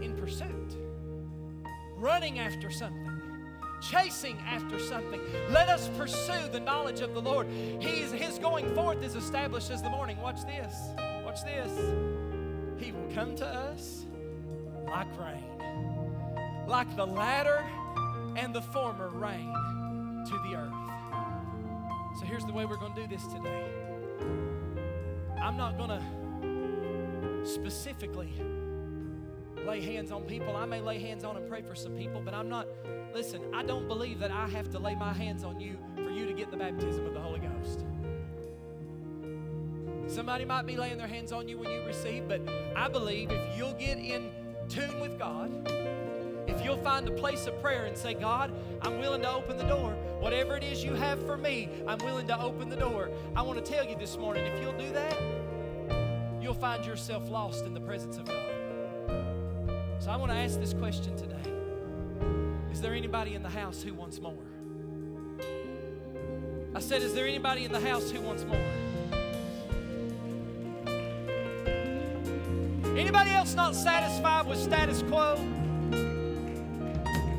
in 0.00 0.16
pursuit, 0.16 0.76
running 1.96 2.38
after 2.38 2.70
something 2.70 3.01
chasing 3.90 4.38
after 4.46 4.78
something. 4.78 5.20
Let 5.50 5.68
us 5.68 5.88
pursue 5.96 6.48
the 6.50 6.60
knowledge 6.60 7.00
of 7.00 7.14
the 7.14 7.20
Lord. 7.20 7.48
He's, 7.48 8.12
his 8.12 8.38
going 8.38 8.74
forth 8.74 9.02
is 9.02 9.16
established 9.16 9.70
as 9.70 9.82
the 9.82 9.90
morning. 9.90 10.20
Watch 10.20 10.44
this. 10.46 10.74
Watch 11.24 11.42
this. 11.44 11.72
He 12.78 12.92
will 12.92 13.10
come 13.14 13.34
to 13.36 13.46
us 13.46 14.06
like 14.86 15.06
rain, 15.18 15.44
like 16.66 16.94
the 16.96 17.06
latter 17.06 17.64
and 18.36 18.54
the 18.54 18.62
former 18.62 19.08
rain 19.08 19.52
to 20.26 20.38
the 20.48 20.56
earth. 20.56 22.20
So 22.20 22.26
here's 22.26 22.44
the 22.44 22.52
way 22.52 22.66
we're 22.66 22.76
going 22.76 22.94
to 22.94 23.02
do 23.02 23.08
this 23.08 23.26
today. 23.26 23.64
I'm 25.40 25.56
not 25.56 25.76
going 25.76 25.90
to 25.90 27.46
specifically 27.46 28.32
lay 29.66 29.80
hands 29.80 30.12
on 30.12 30.22
people. 30.22 30.56
I 30.56 30.66
may 30.66 30.80
lay 30.80 30.98
hands 30.98 31.24
on 31.24 31.36
and 31.36 31.48
pray 31.48 31.62
for 31.62 31.74
some 31.74 31.92
people, 31.92 32.20
but 32.24 32.34
I'm 32.34 32.48
not 32.48 32.66
Listen, 33.14 33.42
I 33.52 33.62
don't 33.62 33.86
believe 33.88 34.18
that 34.20 34.30
I 34.30 34.48
have 34.48 34.70
to 34.70 34.78
lay 34.78 34.94
my 34.94 35.12
hands 35.12 35.44
on 35.44 35.60
you 35.60 35.76
for 35.96 36.10
you 36.10 36.24
to 36.26 36.32
get 36.32 36.50
the 36.50 36.56
baptism 36.56 37.06
of 37.06 37.12
the 37.12 37.20
Holy 37.20 37.40
Ghost. 37.40 37.84
Somebody 40.06 40.46
might 40.46 40.66
be 40.66 40.76
laying 40.76 40.96
their 40.96 41.06
hands 41.06 41.30
on 41.30 41.46
you 41.46 41.58
when 41.58 41.70
you 41.70 41.82
receive, 41.86 42.26
but 42.26 42.40
I 42.74 42.88
believe 42.88 43.30
if 43.30 43.56
you'll 43.56 43.74
get 43.74 43.98
in 43.98 44.30
tune 44.68 44.98
with 44.98 45.18
God, 45.18 45.50
if 46.48 46.64
you'll 46.64 46.82
find 46.82 47.06
a 47.06 47.12
place 47.12 47.46
of 47.46 47.60
prayer 47.60 47.84
and 47.84 47.96
say, 47.96 48.14
God, 48.14 48.52
I'm 48.80 48.98
willing 48.98 49.22
to 49.22 49.30
open 49.30 49.58
the 49.58 49.64
door. 49.64 49.92
Whatever 50.20 50.56
it 50.56 50.64
is 50.64 50.82
you 50.82 50.94
have 50.94 51.24
for 51.26 51.36
me, 51.36 51.68
I'm 51.86 51.98
willing 51.98 52.26
to 52.28 52.40
open 52.40 52.70
the 52.70 52.76
door. 52.76 53.10
I 53.36 53.42
want 53.42 53.62
to 53.62 53.72
tell 53.72 53.86
you 53.86 53.96
this 53.96 54.16
morning 54.16 54.46
if 54.46 54.60
you'll 54.60 54.72
do 54.72 54.90
that, 54.92 55.18
you'll 56.40 56.54
find 56.54 56.84
yourself 56.84 57.28
lost 57.28 57.66
in 57.66 57.74
the 57.74 57.80
presence 57.80 58.16
of 58.16 58.24
God. 58.24 59.92
So 59.98 60.10
I 60.10 60.16
want 60.16 60.32
to 60.32 60.36
ask 60.36 60.58
this 60.58 60.74
question 60.74 61.14
today 61.16 61.51
there 62.80 62.94
anybody 62.94 63.34
in 63.34 63.42
the 63.42 63.48
house 63.48 63.82
who 63.82 63.92
wants 63.94 64.20
more? 64.20 64.34
I 66.74 66.80
said, 66.80 67.02
Is 67.02 67.14
there 67.14 67.26
anybody 67.26 67.64
in 67.64 67.72
the 67.72 67.80
house 67.80 68.10
who 68.10 68.20
wants 68.20 68.44
more? 68.44 68.56
Anybody 72.96 73.30
else 73.30 73.54
not 73.54 73.74
satisfied 73.74 74.46
with 74.46 74.58
status 74.58 75.02
quo? 75.02 75.36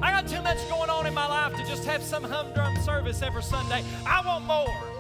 I 0.02 0.12
got 0.12 0.28
too 0.28 0.42
much 0.42 0.58
going 0.70 0.90
on 0.90 1.06
in 1.06 1.14
my 1.14 1.28
life 1.28 1.56
to 1.56 1.66
just 1.66 1.86
have 1.86 2.04
some 2.04 2.24
humdrum 2.24 2.76
service 2.84 3.22
every 3.22 3.44
Sunday. 3.44 3.84
I 4.06 4.22
want 4.26 4.46
more. 4.46 4.94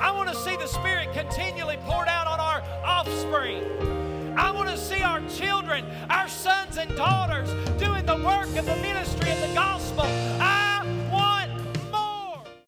I 0.00 0.10
want 0.10 0.28
to 0.28 0.34
see 0.34 0.56
the 0.56 0.66
Spirit 0.66 1.12
continually 1.12 1.76
poured 1.84 2.08
out 2.08 2.26
on 2.26 2.40
our 2.40 2.62
offspring. 2.84 4.07
I 4.38 4.52
want 4.52 4.68
to 4.68 4.76
see 4.76 5.02
our 5.02 5.20
children, 5.28 5.84
our 6.08 6.28
sons 6.28 6.78
and 6.78 6.94
daughters 6.96 7.50
doing 7.76 8.06
the 8.06 8.16
work 8.16 8.54
of 8.56 8.66
the 8.66 8.76
ministry 8.76 9.32
of 9.32 9.40
the 9.40 9.52
gospel. 9.52 10.04
I 10.04 10.57